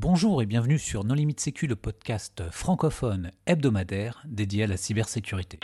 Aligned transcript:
Bonjour 0.00 0.42
et 0.42 0.46
bienvenue 0.46 0.78
sur 0.78 1.02
Non 1.02 1.14
Limite 1.16 1.40
Sécu, 1.40 1.66
le 1.66 1.74
podcast 1.74 2.44
francophone 2.52 3.32
hebdomadaire 3.46 4.22
dédié 4.26 4.62
à 4.62 4.66
la 4.68 4.76
cybersécurité. 4.76 5.58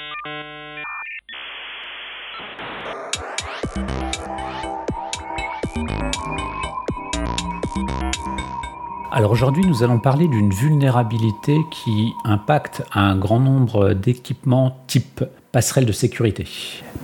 Alors 9.12 9.30
aujourd'hui, 9.30 9.64
nous 9.64 9.84
allons 9.84 10.00
parler 10.00 10.26
d'une 10.26 10.50
vulnérabilité 10.52 11.56
qui 11.70 12.12
impacte 12.24 12.82
un 12.92 13.16
grand 13.16 13.38
nombre 13.38 13.94
d'équipements 13.94 14.82
type 14.88 15.22
passerelle 15.52 15.86
de 15.86 15.92
sécurité. 15.92 16.48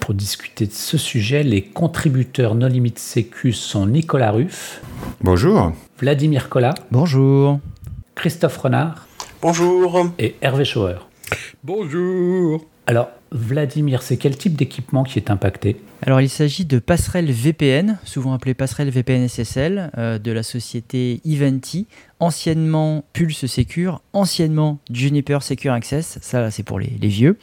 Pour 0.00 0.14
discuter 0.14 0.66
de 0.66 0.72
ce 0.72 0.98
sujet, 0.98 1.44
les 1.44 1.62
contributeurs 1.62 2.56
Non 2.56 2.66
Limite 2.66 2.98
Sécu 2.98 3.52
sont 3.52 3.86
Nicolas 3.86 4.32
Ruff. 4.32 4.82
Bonjour. 5.20 5.72
Vladimir 5.98 6.48
Collat. 6.48 6.74
Bonjour. 6.90 7.60
Christophe 8.14 8.56
Renard. 8.58 9.06
Bonjour. 9.42 10.06
Et 10.18 10.36
Hervé 10.40 10.64
Schauer. 10.64 10.96
Bonjour. 11.64 12.64
Alors, 12.86 13.08
Vladimir, 13.32 14.02
c'est 14.02 14.16
quel 14.16 14.36
type 14.36 14.56
d'équipement 14.56 15.04
qui 15.04 15.18
est 15.18 15.30
impacté? 15.30 15.80
Alors, 16.02 16.22
il 16.22 16.30
s'agit 16.30 16.64
de 16.64 16.78
passerelle 16.78 17.30
VPN, 17.30 17.98
souvent 18.04 18.32
appelée 18.32 18.54
passerelle 18.54 18.88
VPN 18.88 19.28
SSL, 19.28 19.90
euh, 19.98 20.18
de 20.18 20.32
la 20.32 20.42
société 20.42 21.20
Eventi, 21.26 21.86
anciennement 22.20 23.04
Pulse 23.12 23.46
Secure, 23.46 24.02
anciennement 24.12 24.78
Juniper 24.90 25.42
Secure 25.42 25.72
Access, 25.72 26.18
ça 26.22 26.50
c'est 26.50 26.62
pour 26.62 26.78
les, 26.78 26.88
vieux. 27.00 27.38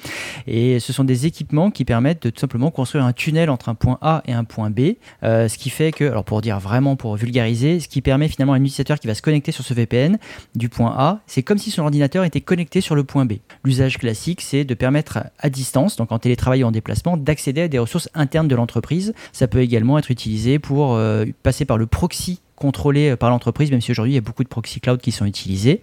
Et 0.46 0.80
ce 0.80 0.94
sont 0.94 1.04
des 1.04 1.26
équipements 1.26 1.72
qui 1.72 1.84
permettent 1.84 2.24
de 2.24 2.30
tout 2.30 2.40
simplement 2.40 2.72
construire 2.72 3.04
un 3.04 3.14
tunnel 3.14 3.50
entre 3.50 3.70
un 3.70 3.76
point 3.76 3.98
A 4.02 4.22
et 4.26 4.34
un 4.34 4.44
point 4.44 4.70
B, 4.70 4.96
euh, 5.24 5.48
ce 5.48 5.58
qui 5.58 5.70
fait 5.70 5.92
que, 5.92 6.06
alors 6.06 6.24
pour 6.24 6.42
dire 6.42 6.60
vraiment, 6.60 6.96
pour 6.96 7.16
vulgariser, 7.16 7.80
ce 7.80 7.88
qui 7.88 8.02
permet 8.02 8.28
finalement 8.28 8.54
à 8.54 8.58
un 8.58 8.62
utilisateur 8.62 9.00
qui 9.00 9.08
va 9.08 9.16
se 9.16 9.22
connecter 9.22 9.52
sur 9.52 9.64
ce 9.64 9.74
VPN 9.74 10.18
du 10.56 10.70
point 10.70 10.96
A, 10.98 11.22
c'est 11.28 11.44
comme 11.44 11.58
si 11.58 11.72
son 11.72 11.84
ordinateur 11.84 12.24
était 12.24 12.42
connecté 12.42 12.82
sur 12.82 12.96
le 12.96 13.04
point 13.04 13.26
B. 13.26 13.34
L'usage 13.64 13.98
classique, 13.98 14.42
c'est 14.42 14.64
de 14.64 14.74
permettre 14.74 15.20
à 15.40 15.50
distance, 15.50 15.96
donc 15.96 16.12
en 16.12 16.20
télétravail 16.20 16.64
ou 16.64 16.68
en 16.68 16.72
déplacement, 16.72 17.18
d'accéder 17.18 17.62
à 17.62 17.68
des 17.68 17.80
ressources 17.80 18.10
internes 18.14 18.47
de 18.48 18.56
l'entreprise. 18.56 19.14
Ça 19.32 19.48
peut 19.48 19.62
également 19.62 19.98
être 19.98 20.12
utilisé 20.12 20.60
pour 20.60 20.96
euh, 20.96 21.26
passer 21.44 21.66
par 21.66 21.78
le 21.78 21.86
proxy 21.86 22.42
contrôlé 22.56 23.12
euh, 23.12 23.16
par 23.16 23.30
l'entreprise, 23.30 23.72
même 23.72 23.82
si 23.82 23.92
aujourd'hui 23.92 24.14
il 24.14 24.16
y 24.16 24.20
a 24.20 24.22
beaucoup 24.22 24.44
de 24.44 24.50
proxy 24.50 24.80
cloud 24.80 25.00
qui 25.00 25.12
sont 25.12 25.26
utilisés. 25.26 25.82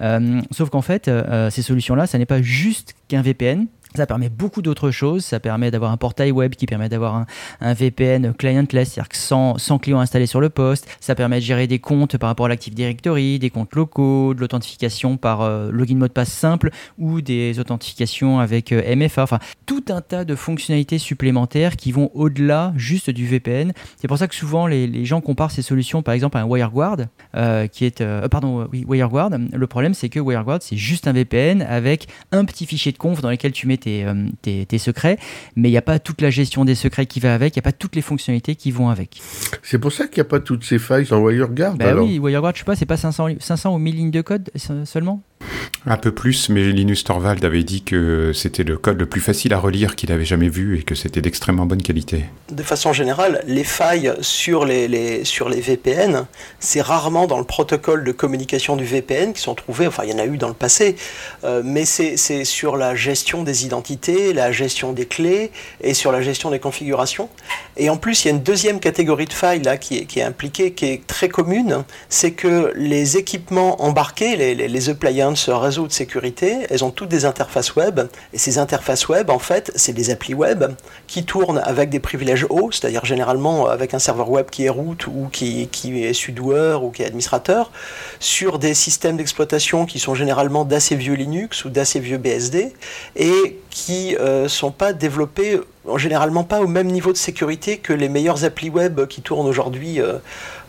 Euh, 0.00 0.40
sauf 0.50 0.70
qu'en 0.70 0.82
fait, 0.82 1.10
ces 1.50 1.62
solutions-là, 1.62 2.06
ça 2.06 2.18
n'est 2.18 2.26
pas 2.26 2.42
juste 2.42 2.94
qu'un 3.08 3.22
VPN, 3.22 3.66
ça 3.96 4.06
permet 4.06 4.28
beaucoup 4.28 4.62
d'autres 4.62 4.90
choses. 4.90 5.24
Ça 5.24 5.40
permet 5.40 5.70
d'avoir 5.70 5.92
un 5.92 5.96
portail 5.96 6.32
web 6.32 6.54
qui 6.54 6.66
permet 6.66 6.88
d'avoir 6.88 7.26
un, 7.60 7.74
VPN 7.74 8.34
clientless, 8.34 8.92
c'est-à-dire 8.92 9.08
sans, 9.14 9.58
sans 9.58 9.78
client 9.78 10.00
installé 10.00 10.26
sur 10.26 10.40
le 10.40 10.48
poste. 10.48 10.86
Ça 11.00 11.14
permet 11.14 11.36
de 11.36 11.44
gérer 11.44 11.66
des 11.66 11.78
comptes 11.78 12.16
par 12.16 12.28
rapport 12.28 12.46
à 12.46 12.48
l'Active 12.48 12.74
Directory, 12.74 13.38
des 13.38 13.50
comptes 13.50 13.74
locaux, 13.74 14.34
de 14.34 14.40
l'authentification 14.40 15.16
par 15.16 15.42
euh, 15.42 15.70
login 15.70 15.96
mot 15.96 16.08
de 16.08 16.12
passe 16.12 16.32
simple 16.32 16.70
ou 16.98 17.20
des 17.20 17.58
authentifications 17.58 18.40
avec 18.40 18.72
euh, 18.72 18.94
MFA. 18.96 19.22
Enfin, 19.22 19.38
tout 19.66 19.84
un 19.88 20.00
tas 20.00 20.24
de 20.24 20.34
fonctionnalités 20.34 20.98
supplémentaires 20.98 21.76
qui 21.76 21.92
vont 21.92 22.10
au-delà 22.14 22.72
juste 22.76 23.10
du 23.10 23.26
VPN. 23.26 23.72
C'est 24.00 24.08
pour 24.08 24.18
ça 24.18 24.28
que 24.28 24.34
souvent 24.34 24.66
les, 24.66 24.86
les, 24.86 25.04
gens 25.04 25.20
comparent 25.20 25.50
ces 25.50 25.62
solutions, 25.62 26.02
par 26.02 26.14
exemple, 26.14 26.36
à 26.36 26.40
un 26.40 26.44
WireGuard, 26.44 26.98
euh, 27.36 27.66
qui 27.66 27.84
est, 27.84 28.02
pardon, 28.28 28.68
oui, 28.72 28.84
WireGuard. 28.88 29.30
Le 29.52 29.66
problème, 29.66 29.94
c'est 29.94 30.08
que 30.08 30.20
WireGuard, 30.20 30.62
c'est 30.62 30.76
juste 30.76 31.06
un 31.06 31.12
VPN 31.12 31.62
avec 31.62 32.08
un 32.32 32.44
petit 32.44 32.66
fichier 32.66 32.92
de 32.92 32.98
conf 32.98 33.20
dans 33.20 33.30
lequel 33.30 33.52
tu 33.52 33.66
mets 33.66 33.76
euh, 33.86 34.26
tes, 34.42 34.78
secrets, 34.78 35.18
mais 35.56 35.68
il 35.68 35.72
n'y 35.72 35.78
a 35.78 35.82
pas 35.82 35.98
toute 35.98 36.20
la 36.20 36.30
gestion 36.30 36.64
des 36.64 36.74
secrets 36.74 37.06
qui 37.06 37.20
va 37.20 37.34
avec, 37.34 37.54
il 37.54 37.58
n'y 37.58 37.62
a 37.62 37.68
pas 37.70 37.72
toutes 37.72 37.96
les 37.96 38.02
fonctionnalités 38.02 38.54
qui 38.54 38.70
vont 38.70 38.88
avec. 38.88 39.20
C'est 39.62 39.78
pour 39.78 39.92
ça 39.92 40.06
qu'il 40.06 40.16
n'y 40.16 40.26
a 40.26 40.30
pas 40.30 40.40
toutes 40.40 40.64
ces 40.64 40.78
failles 40.78 41.06
en 41.12 41.20
WireGuard 41.20 41.76
bah 41.76 41.94
oui, 41.96 42.18
WireGuard, 42.18 42.54
je 42.54 42.60
sais 42.60 42.64
pas, 42.64 42.76
c'est 42.76 42.86
pas 42.86 42.96
500, 42.96 43.28
500 43.38 43.74
ou 43.74 43.78
1000 43.78 43.94
lignes 43.96 44.10
de 44.10 44.22
code 44.22 44.50
seulement? 44.84 45.22
Un 45.86 45.96
peu 45.96 46.12
plus, 46.12 46.48
mais 46.48 46.62
Linus 46.64 47.04
Torvald 47.04 47.44
avait 47.44 47.62
dit 47.62 47.82
que 47.82 48.32
c'était 48.32 48.64
le 48.64 48.76
code 48.76 48.98
le 48.98 49.06
plus 49.06 49.20
facile 49.20 49.52
à 49.52 49.58
relire 49.58 49.96
qu'il 49.96 50.12
avait 50.12 50.24
jamais 50.24 50.48
vu 50.48 50.78
et 50.78 50.82
que 50.82 50.94
c'était 50.94 51.20
d'extrêmement 51.20 51.66
bonne 51.66 51.82
qualité. 51.82 52.24
De 52.50 52.62
façon 52.62 52.92
générale, 52.92 53.42
les 53.46 53.64
failles 53.64 54.12
sur 54.20 54.64
les, 54.64 55.24
sur 55.24 55.48
les 55.48 55.60
VPN, 55.60 56.26
c'est 56.60 56.80
rarement 56.80 57.26
dans 57.26 57.38
le 57.38 57.44
protocole 57.44 58.04
de 58.04 58.12
communication 58.12 58.76
du 58.76 58.84
VPN 58.84 59.32
qui 59.32 59.40
sont 59.40 59.54
trouvées, 59.54 59.86
enfin 59.86 60.04
il 60.04 60.10
y 60.10 60.14
en 60.14 60.18
a 60.18 60.26
eu 60.26 60.38
dans 60.38 60.48
le 60.48 60.54
passé, 60.54 60.96
euh, 61.44 61.62
mais 61.64 61.84
c'est 61.84 62.16
sur 62.44 62.76
la 62.76 62.94
gestion 62.94 63.42
des 63.42 63.66
identités, 63.66 64.32
la 64.32 64.52
gestion 64.52 64.92
des 64.92 65.06
clés 65.06 65.50
et 65.80 65.94
sur 65.94 66.12
la 66.12 66.22
gestion 66.22 66.50
des 66.50 66.58
configurations. 66.58 67.28
Et 67.76 67.90
en 67.90 67.96
plus, 67.96 68.24
il 68.24 68.28
y 68.28 68.30
a 68.30 68.34
une 68.34 68.42
deuxième 68.42 68.80
catégorie 68.80 69.26
de 69.26 69.32
failles 69.32 69.62
là 69.62 69.76
qui 69.76 69.98
est, 69.98 70.04
qui 70.04 70.20
est 70.20 70.22
impliquée, 70.22 70.72
qui 70.72 70.86
est 70.86 71.06
très 71.06 71.28
commune, 71.28 71.84
c'est 72.08 72.32
que 72.32 72.72
les 72.76 73.16
équipements 73.16 73.82
embarqués, 73.82 74.36
les, 74.36 74.54
les, 74.54 74.68
les 74.68 74.88
appliances, 74.88 75.33
ce 75.34 75.50
réseau 75.50 75.86
de 75.86 75.92
sécurité, 75.92 76.66
elles 76.70 76.84
ont 76.84 76.90
toutes 76.90 77.08
des 77.08 77.24
interfaces 77.24 77.76
web. 77.76 78.00
Et 78.32 78.38
ces 78.38 78.58
interfaces 78.58 79.08
web, 79.08 79.30
en 79.30 79.38
fait, 79.38 79.72
c'est 79.76 79.92
des 79.92 80.10
applis 80.10 80.34
web 80.34 80.64
qui 81.06 81.24
tournent 81.24 81.60
avec 81.64 81.90
des 81.90 82.00
privilèges 82.00 82.46
hauts, 82.50 82.70
c'est-à-dire 82.70 83.04
généralement 83.04 83.66
avec 83.66 83.94
un 83.94 83.98
serveur 83.98 84.30
web 84.30 84.46
qui 84.50 84.64
est 84.64 84.68
root 84.68 84.96
ou 85.08 85.28
qui, 85.30 85.68
est 85.84 86.12
sudoueur 86.12 86.84
ou 86.84 86.90
qui 86.90 87.02
est 87.02 87.06
administrateur, 87.06 87.70
sur 88.20 88.58
des 88.58 88.74
systèmes 88.74 89.16
d'exploitation 89.16 89.86
qui 89.86 89.98
sont 89.98 90.14
généralement 90.14 90.64
d'assez 90.64 90.96
vieux 90.96 91.14
Linux 91.14 91.64
ou 91.64 91.70
d'assez 91.70 92.00
vieux 92.00 92.18
BSD 92.18 92.72
et 93.16 93.60
qui 93.70 94.12
ne 94.12 94.18
euh, 94.18 94.48
sont 94.48 94.70
pas 94.70 94.92
développés 94.92 95.60
généralement 95.96 96.44
pas 96.44 96.60
au 96.60 96.66
même 96.66 96.88
niveau 96.88 97.12
de 97.12 97.16
sécurité 97.16 97.78
que 97.78 97.92
les 97.92 98.08
meilleures 98.08 98.44
applis 98.44 98.70
web 98.70 99.06
qui 99.06 99.22
tournent 99.22 99.46
aujourd'hui 99.46 100.00
euh, 100.00 100.14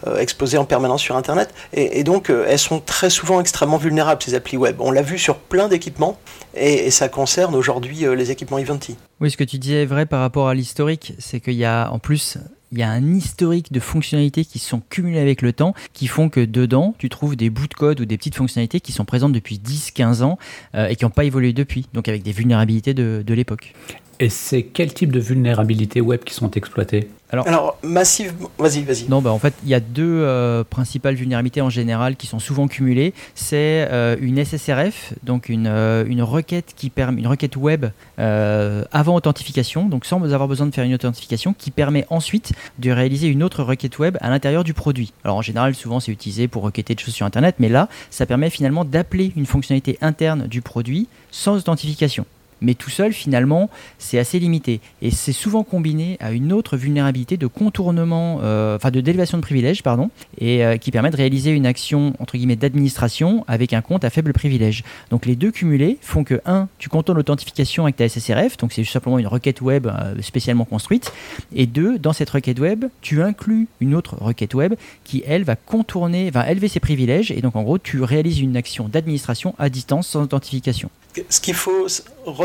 euh, 0.08 0.18
exposées 0.18 0.58
en 0.58 0.66
permanence 0.66 1.02
sur 1.02 1.16
Internet. 1.16 1.54
Et, 1.74 2.04
donc, 2.04 2.30
euh, 2.30 2.46
elles 2.48 2.60
sont 2.60 2.80
très 2.80 3.10
souvent 3.10 3.40
extrêmement 3.40 3.78
vulnérables, 3.78 4.22
ces 4.22 4.36
applis 4.36 4.58
web. 4.58 4.78
On 4.80 4.92
l'a 4.92 5.02
vu 5.02 5.18
sur 5.18 5.38
plein 5.38 5.68
d'équipements, 5.68 6.20
et, 6.56 6.92
ça 6.92 7.10
concerne 7.10 7.56
aujourd'hui 7.56 8.06
les 8.16 8.32
équipements 8.32 8.58
Ivanti. 8.58 8.96
Oui, 9.20 9.32
ce 9.32 9.38
que 9.38 9.44
tu 9.44 9.58
disais 9.58 9.84
est 9.84 9.86
vrai 9.86 10.06
par 10.06 10.22
rapport 10.22 10.48
à 10.48 10.54
l'historique, 10.54 11.14
c'est 11.20 11.40
qu'il 11.40 11.54
y 11.54 11.66
a 11.66 11.90
en 11.92 12.00
plus 12.00 12.38
il 12.72 12.80
y 12.80 12.84
a 12.84 12.90
un 12.90 13.14
historique 13.14 13.72
de 13.72 13.80
fonctionnalités 13.80 14.44
qui 14.44 14.60
sont 14.60 14.82
cumulées 14.90 15.20
avec 15.20 15.42
le 15.42 15.54
temps, 15.54 15.74
qui 15.94 16.08
font 16.08 16.30
que 16.30 16.42
dedans, 16.42 16.94
tu 16.98 17.10
trouves 17.10 17.36
des 17.36 17.50
bouts 17.50 17.68
de 17.68 17.74
code 17.74 18.02
ou 18.02 18.06
des 18.06 18.18
petites 18.18 18.36
fonctionnalités 18.36 18.82
qui 18.82 18.92
sont 18.92 19.06
présentes 19.06 19.32
depuis 19.32 19.62
10-15 19.64 20.24
ans 20.24 20.38
et 20.74 20.96
qui 20.96 21.06
n'ont 21.06 21.12
pas 21.12 21.24
évolué 21.24 21.54
depuis, 21.54 21.86
donc 21.94 22.10
avec 22.10 22.24
des 22.24 22.34
vulnérabilités 22.34 22.94
de 22.94 23.34
l'époque. 23.34 23.74
Et 24.20 24.30
c'est 24.30 24.64
quel 24.64 24.94
type 24.94 25.12
de 25.12 25.20
vulnérabilités 25.20 26.02
web 26.02 26.24
qui 26.24 26.34
sont 26.34 26.52
exploitées 26.52 27.10
alors, 27.32 27.48
Alors, 27.48 27.78
massive, 27.84 28.34
vas-y, 28.60 28.84
vas-y. 28.84 29.10
Non, 29.10 29.22
bah 29.22 29.32
en 29.32 29.40
fait, 29.40 29.54
il 29.64 29.70
y 29.70 29.74
a 29.74 29.80
deux 29.80 30.04
euh, 30.04 30.64
principales 30.64 31.16
vulnérabilités 31.16 31.60
en 31.60 31.72
général 31.72 32.16
qui 32.16 32.28
sont 32.28 32.40
souvent 32.40 32.68
cumulées. 32.68 33.14
C'est 33.34 33.88
euh, 33.92 34.16
une 34.22 34.44
SSRF, 34.44 35.14
donc 35.24 35.50
une, 35.50 35.68
euh, 35.68 36.06
une 36.08 36.22
requête 36.22 36.74
qui 36.76 36.90
permet, 36.90 37.22
une 37.22 37.28
requête 37.28 37.58
web 37.58 37.88
avant 38.18 39.16
authentification, 39.16 39.88
donc 39.88 40.06
sans 40.06 40.24
avoir 40.24 40.48
besoin 40.48 40.68
de 40.68 40.74
faire 40.74 40.86
une 40.86 40.94
authentification, 40.94 41.54
qui 41.54 41.72
permet 41.72 42.06
ensuite 42.10 42.54
de 42.80 42.92
réaliser 42.92 43.28
une 43.28 43.44
autre 43.44 43.64
requête 43.64 44.00
web 44.00 44.18
à 44.22 44.30
l'intérieur 44.30 44.64
du 44.64 44.74
produit. 44.74 45.12
Alors 45.24 45.38
en 45.38 45.42
général, 45.42 45.76
souvent 45.76 46.00
c'est 46.00 46.12
utilisé 46.12 46.48
pour 46.48 46.64
requêter 46.64 46.96
des 46.96 47.04
choses 47.04 47.14
sur 47.14 47.26
Internet, 47.26 47.56
mais 47.60 47.70
là, 47.70 47.90
ça 48.12 48.26
permet 48.26 48.50
finalement 48.50 48.86
d'appeler 48.86 49.34
une 49.36 49.46
fonctionnalité 49.46 49.98
interne 50.02 50.48
du 50.48 50.62
produit 50.62 51.08
sans 51.32 51.58
authentification 51.58 52.26
mais 52.62 52.74
tout 52.74 52.90
seul 52.90 53.14
finalement 53.14 53.70
c'est 53.98 54.20
assez 54.20 54.40
limité 54.40 54.80
et 55.02 55.12
c'est 55.12 55.32
souvent 55.32 55.64
combiné 55.64 56.18
à 56.20 56.32
une 56.32 56.54
autre 56.54 56.78
vulnérabilité 56.78 57.38
de 57.38 57.48
contournement, 57.48 58.40
euh, 58.44 58.76
enfin 58.76 58.92
de 58.92 59.02
délévation 59.02 59.38
de 59.38 59.42
privilèges 59.42 59.84
pardon, 59.84 60.10
et 60.38 60.66
euh, 60.66 60.78
qui 60.78 60.92
permet 60.92 61.10
de 61.10 61.18
réaliser 61.18 61.52
une 61.52 61.66
action 61.66 62.14
entre 62.20 62.38
guillemets 62.38 62.56
d'administration 62.56 63.44
avec 63.48 63.74
un 63.74 63.82
compte 63.82 64.04
à 64.04 64.10
faible 64.10 64.34
privilège. 64.34 64.84
Donc 65.10 65.26
les 65.26 65.36
deux 65.36 65.52
cumulés 65.52 65.98
font 66.02 66.24
que 66.24 66.42
1. 66.46 66.68
tu 66.78 66.90
contournes 66.90 67.18
l'authentification 67.18 67.84
avec 67.84 67.96
ta 67.96 68.08
SSRF, 68.08 68.58
donc 68.58 68.74
c'est 68.74 68.84
simplement 68.84 69.20
une 69.20 69.28
requête 69.28 69.62
web 69.62 69.88
euh, 69.88 70.22
spécialement 70.22 70.66
construite, 70.66 71.12
et 71.56 71.66
2. 71.66 72.00
dans 72.00 72.14
cette 72.14 72.30
requête 72.30 72.60
web 72.60 72.86
tu 73.02 73.22
inclus 73.22 73.68
une 73.80 73.96
autre 73.96 74.16
requête 74.20 74.54
web 74.54 74.76
qui 75.04 75.24
elle 75.26 75.44
va 75.44 75.56
contourner, 75.56 76.32
va 76.32 76.50
élever 76.50 76.68
ses 76.68 76.80
privilèges 76.80 77.32
et 77.32 77.42
donc 77.42 77.56
en 77.56 77.64
gros 77.64 77.78
tu 77.78 78.02
réalises 78.02 78.40
une 78.40 78.58
action 78.58 78.88
d'administration 78.88 79.56
à 79.58 79.70
distance 79.70 80.08
sans 80.08 80.22
authentification 80.22 80.90
ce 81.30 81.40
qu'il 81.40 81.54
faut 81.54 81.88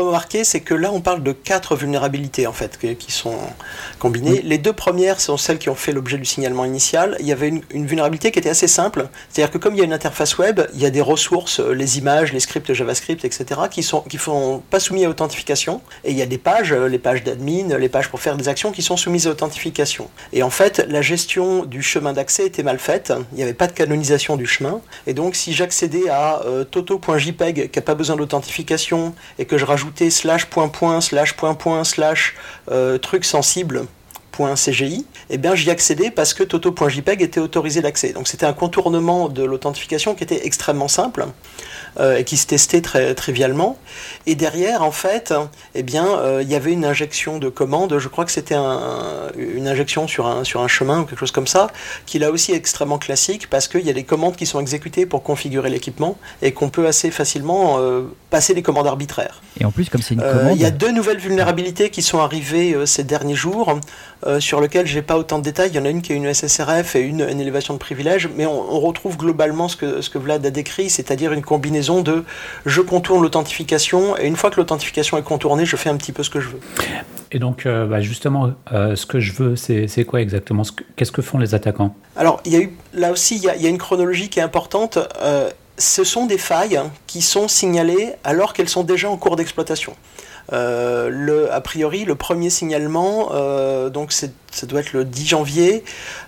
remarquer, 0.01 0.43
c'est 0.43 0.61
que 0.61 0.73
là, 0.73 0.91
on 0.91 1.01
parle 1.01 1.23
de 1.23 1.31
quatre 1.31 1.75
vulnérabilités 1.75 2.47
en 2.47 2.53
fait 2.53 2.77
qui 2.97 3.11
sont 3.11 3.37
combinées. 3.99 4.41
Les 4.43 4.57
deux 4.57 4.73
premières 4.73 5.19
sont 5.19 5.37
celles 5.37 5.57
qui 5.57 5.69
ont 5.69 5.75
fait 5.75 5.91
l'objet 5.91 6.17
du 6.17 6.25
signalement 6.25 6.65
initial. 6.65 7.17
Il 7.19 7.25
y 7.25 7.31
avait 7.31 7.49
une, 7.49 7.85
vulnérabilité 7.85 8.31
qui 8.31 8.39
était 8.39 8.49
assez 8.49 8.67
simple, 8.67 9.07
c'est-à-dire 9.29 9.51
que 9.51 9.57
comme 9.57 9.75
il 9.75 9.79
y 9.79 9.81
a 9.81 9.85
une 9.85 9.93
interface 9.93 10.37
web, 10.37 10.61
il 10.73 10.81
y 10.81 10.85
a 10.85 10.89
des 10.89 11.01
ressources, 11.01 11.59
euh, 11.59 11.73
les 11.73 11.97
images, 11.97 12.33
les 12.33 12.39
scripts 12.39 12.73
JavaScript, 12.73 13.25
etc., 13.25 13.61
qui 13.69 13.83
sont 13.83 14.01
qui 14.01 14.17
font 14.17 14.61
pas 14.69 14.79
soumis 14.79 15.05
à 15.05 15.09
authentification. 15.09 15.81
Et 16.03 16.11
il 16.11 16.17
y 16.17 16.21
a 16.21 16.25
des 16.25 16.37
pages, 16.37 16.71
euh, 16.71 16.87
les 16.87 16.99
pages 16.99 17.23
d'admin, 17.23 17.77
les 17.77 17.89
pages 17.89 18.09
pour 18.09 18.19
faire 18.19 18.37
des 18.37 18.47
actions 18.47 18.71
qui 18.71 18.81
sont 18.81 18.97
soumises 18.97 19.27
à 19.27 19.31
authentification. 19.31 20.09
Et 20.33 20.43
en 20.43 20.49
fait, 20.49 20.85
la 20.89 21.01
gestion 21.01 21.65
du 21.65 21.81
chemin 21.81 22.13
d'accès 22.13 22.45
était 22.45 22.63
mal 22.63 22.79
faite. 22.79 23.13
Il 23.31 23.37
n'y 23.37 23.43
avait 23.43 23.53
pas 23.53 23.67
de 23.67 23.73
canonisation 23.73 24.35
du 24.35 24.45
chemin. 24.45 24.81
Et 25.07 25.13
donc, 25.13 25.35
si 25.35 25.53
j'accédais 25.53 26.09
à 26.09 26.41
euh, 26.45 26.63
toto.jpeg 26.63 27.69
qui 27.69 27.79
n'a 27.79 27.83
pas 27.83 27.95
besoin 27.95 28.15
d'authentification 28.15 29.13
et 29.39 29.45
que 29.45 29.57
je 29.57 29.65
slash 30.09 30.49
point 30.49 30.71
point 30.71 31.01
slash 31.01 31.35
point 31.37 31.55
point 31.55 31.83
slash 31.83 32.35
euh, 32.69 32.97
truc 32.97 33.23
sensible 33.23 33.87
toto.cgi, 34.47 35.05
eh 35.29 35.37
bien 35.37 35.55
j'y 35.55 35.69
accédais 35.69 36.11
parce 36.11 36.33
que 36.33 36.43
toto.jpeg 36.43 37.21
était 37.21 37.39
autorisé 37.39 37.81
d'accès. 37.81 38.13
Donc 38.13 38.27
c'était 38.27 38.45
un 38.45 38.53
contournement 38.53 39.29
de 39.29 39.43
l'authentification 39.43 40.15
qui 40.15 40.23
était 40.23 40.45
extrêmement 40.45 40.87
simple. 40.87 41.25
Euh, 41.99 42.19
et 42.19 42.23
qui 42.23 42.37
se 42.37 42.47
testait 42.47 42.79
très 42.79 43.13
trivialement. 43.15 43.77
Et 44.25 44.35
derrière, 44.35 44.81
en 44.81 44.91
fait, 44.91 45.33
eh 45.75 45.83
bien, 45.83 46.05
euh, 46.07 46.39
il 46.41 46.49
y 46.49 46.55
avait 46.55 46.71
une 46.71 46.85
injection 46.85 47.37
de 47.37 47.49
commande. 47.49 47.97
Je 47.99 48.07
crois 48.07 48.23
que 48.23 48.31
c'était 48.31 48.55
une 48.55 49.67
injection 49.67 50.07
sur 50.07 50.25
un, 50.25 50.45
sur 50.45 50.61
un 50.61 50.69
chemin 50.69 51.01
ou 51.01 51.05
quelque 51.05 51.19
chose 51.19 51.31
comme 51.31 51.47
ça, 51.47 51.67
qui 52.05 52.17
là 52.17 52.31
aussi 52.31 52.53
est 52.53 52.55
extrêmement 52.55 52.97
classique 52.97 53.49
parce 53.49 53.67
qu'il 53.67 53.81
y 53.81 53.89
a 53.89 53.93
des 53.93 54.05
commandes 54.05 54.37
qui 54.37 54.45
sont 54.45 54.61
exécutées 54.61 55.05
pour 55.05 55.21
configurer 55.21 55.69
l'équipement 55.69 56.17
et 56.41 56.53
qu'on 56.53 56.69
peut 56.69 56.87
assez 56.87 57.11
facilement 57.11 57.79
euh, 57.79 58.03
passer 58.29 58.53
des 58.53 58.61
commandes 58.61 58.87
arbitraires. 58.87 59.41
Et 59.59 59.65
en 59.65 59.71
plus, 59.71 59.89
comme 59.89 60.01
c'est 60.01 60.13
une 60.13 60.21
commande. 60.21 60.55
Il 60.55 60.61
y 60.61 60.65
a 60.65 60.71
deux 60.71 60.93
nouvelles 60.93 61.19
vulnérabilités 61.19 61.89
qui 61.89 62.03
sont 62.03 62.19
arrivées 62.19 62.73
ces 62.85 63.03
derniers 63.03 63.35
jours, 63.35 63.77
sur 64.39 64.61
lesquelles 64.61 64.87
j'ai 64.87 65.01
pas 65.01 65.17
autant 65.17 65.39
de 65.39 65.43
détails. 65.43 65.69
Il 65.69 65.75
y 65.75 65.79
en 65.79 65.85
a 65.85 65.89
une 65.89 66.01
qui 66.01 66.13
est 66.13 66.15
une 66.15 66.33
SSRF 66.33 66.95
et 66.95 67.01
une, 67.01 67.21
une 67.21 67.39
élévation 67.39 67.73
de 67.73 67.79
privilèges, 67.79 68.29
mais 68.35 68.45
on, 68.45 68.73
on 68.73 68.79
retrouve 68.79 69.17
globalement 69.17 69.67
ce 69.67 69.75
que, 69.75 70.01
ce 70.01 70.09
que 70.09 70.17
Vlad 70.17 70.45
a 70.45 70.49
décrit, 70.49 70.89
c'est-à-dire 70.89 71.33
une 71.33 71.41
combinaison 71.41 72.01
de 72.01 72.23
je 72.65 72.81
contourne 72.81 73.21
l'authentification 73.21 74.17
et 74.17 74.27
une 74.27 74.35
fois 74.35 74.49
que 74.49 74.57
l'authentification 74.57 75.17
est 75.17 75.23
contournée, 75.23 75.65
je 75.65 75.75
fais 75.75 75.89
un 75.89 75.97
petit 75.97 76.11
peu 76.11 76.23
ce 76.23 76.29
que 76.29 76.39
je 76.39 76.49
veux. 76.49 76.59
Et 77.31 77.39
donc, 77.39 77.65
euh, 77.65 77.85
bah, 77.85 78.01
justement, 78.01 78.51
euh, 78.73 78.95
ce 78.95 79.05
que 79.05 79.19
je 79.19 79.31
veux, 79.31 79.55
c'est 79.55 80.05
quoi 80.05 80.21
exactement 80.21 80.63
Qu'est-ce 80.95 81.11
que 81.11 81.21
font 81.21 81.37
les 81.37 81.55
attaquants? 81.55 81.95
Alors, 82.15 82.41
il 82.45 82.51
y 82.51 82.55
a 82.57 82.59
eu, 82.59 82.73
là 82.93 83.11
aussi, 83.11 83.37
il 83.37 83.43
y, 83.43 83.49
a, 83.49 83.69
une 83.69 83.77
chronologie 83.77 84.29
qui 84.29 84.39
est 84.39 84.43
importante. 84.43 84.97
Euh, 85.21 85.49
ce 85.77 86.03
sont 86.03 86.25
des 86.25 86.37
failles 86.37 86.79
qui 87.07 87.21
sont 87.21 87.47
signalées 87.47 88.13
alors 88.23 88.53
qu'elles 88.53 88.69
sont 88.69 88.83
déjà 88.83 89.09
en 89.09 89.17
cours 89.17 89.37
d'exploitation. 89.37 89.95
Le, 90.51 91.47
a 91.51 91.61
priori, 91.61 92.05
le 92.05 92.15
premier 92.15 92.49
signalement, 92.49 93.29
donc 93.89 94.11
c'est 94.11 94.33
ça 94.51 94.67
doit 94.67 94.81
être 94.81 94.93
le 94.93 95.05
10 95.05 95.27
janvier, 95.27 95.83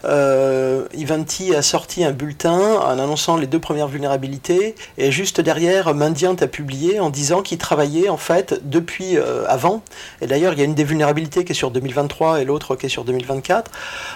euh, 0.05 0.85
Ivanti 0.93 1.53
a 1.53 1.61
sorti 1.61 2.03
un 2.03 2.11
bulletin 2.11 2.57
en 2.57 2.91
annonçant 2.91 3.35
les 3.35 3.47
deux 3.47 3.59
premières 3.59 3.89
vulnérabilités, 3.89 4.75
et 4.97 5.11
juste 5.11 5.41
derrière, 5.41 5.93
Mandiant 5.93 6.35
a 6.35 6.47
publié 6.47 6.99
en 6.99 7.09
disant 7.09 7.41
qu'il 7.41 7.57
travaillait 7.57 8.09
en 8.09 8.17
fait 8.17 8.61
depuis 8.63 9.17
euh, 9.17 9.43
avant, 9.47 9.83
et 10.21 10.27
d'ailleurs 10.27 10.53
il 10.53 10.59
y 10.59 10.61
a 10.61 10.65
une 10.65 10.73
des 10.73 10.85
vulnérabilités 10.85 11.43
qui 11.43 11.51
est 11.51 11.55
sur 11.55 11.71
2023 11.71 12.41
et 12.41 12.45
l'autre 12.45 12.75
qui 12.75 12.85
est 12.85 12.89
sur 12.89 13.03
2024, 13.03 13.71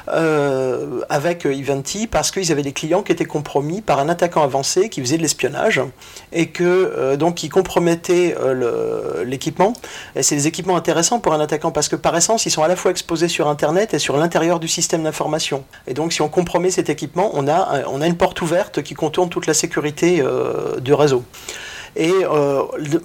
euh, 0.09 1.01
avec 1.09 1.45
Ivanti, 1.45 2.07
parce 2.07 2.31
qu'ils 2.31 2.51
avaient 2.51 2.63
des 2.63 2.73
clients 2.73 3.03
qui 3.03 3.11
étaient 3.11 3.25
compromis 3.25 3.81
par 3.81 3.99
un 3.99 4.07
attaquant 4.07 4.43
avancé 4.43 4.89
qui 4.89 5.01
faisait 5.01 5.17
de 5.17 5.21
l'espionnage, 5.21 5.81
et 6.31 6.47
que 6.47 7.15
donc 7.15 7.35
qui 7.35 7.49
compromettait 7.49 8.35
l'équipement, 9.25 9.73
et 10.15 10.23
c'est 10.23 10.35
des 10.35 10.47
équipements 10.47 10.77
intéressants 10.77 11.19
pour 11.19 11.33
un 11.33 11.39
attaquant, 11.41 11.71
parce 11.71 11.89
que 11.89 11.95
par 11.95 12.15
essence, 12.15 12.45
ils 12.45 12.51
sont 12.51 12.63
à 12.63 12.67
la 12.67 12.75
fois 12.75 12.91
exposés 12.91 13.27
sur 13.27 13.47
Internet, 13.47 13.93
sur 13.99 14.17
l'intérieur 14.17 14.59
du 14.59 14.67
système 14.67 15.03
d'information. 15.03 15.63
Et 15.87 15.93
donc 15.93 16.13
si 16.13 16.21
on 16.21 16.29
compromet 16.29 16.71
cet 16.71 16.89
équipement, 16.89 17.31
on 17.33 17.47
a, 17.47 17.83
a 18.01 18.07
une 18.07 18.17
porte 18.17 18.41
ouverte 18.41 18.81
qui 18.83 18.93
contourne 18.93 19.29
toute 19.29 19.47
la 19.47 19.53
sécurité 19.53 20.21
euh, 20.21 20.79
du 20.79 20.93
réseau. 20.93 21.23
Et 21.95 22.11
euh, 22.11 22.63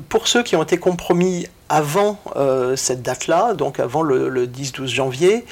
pour 0.08 0.28
ceux 0.28 0.42
qui 0.42 0.54
ont 0.54 0.62
été 0.62 0.76
compromis 0.76 1.46
avant 1.70 2.18
euh, 2.36 2.76
cette 2.76 3.00
date-là, 3.00 3.54
donc 3.54 3.80
avant 3.80 4.02
le, 4.02 4.46
10-12 4.46 4.86
janvier, 4.86 5.46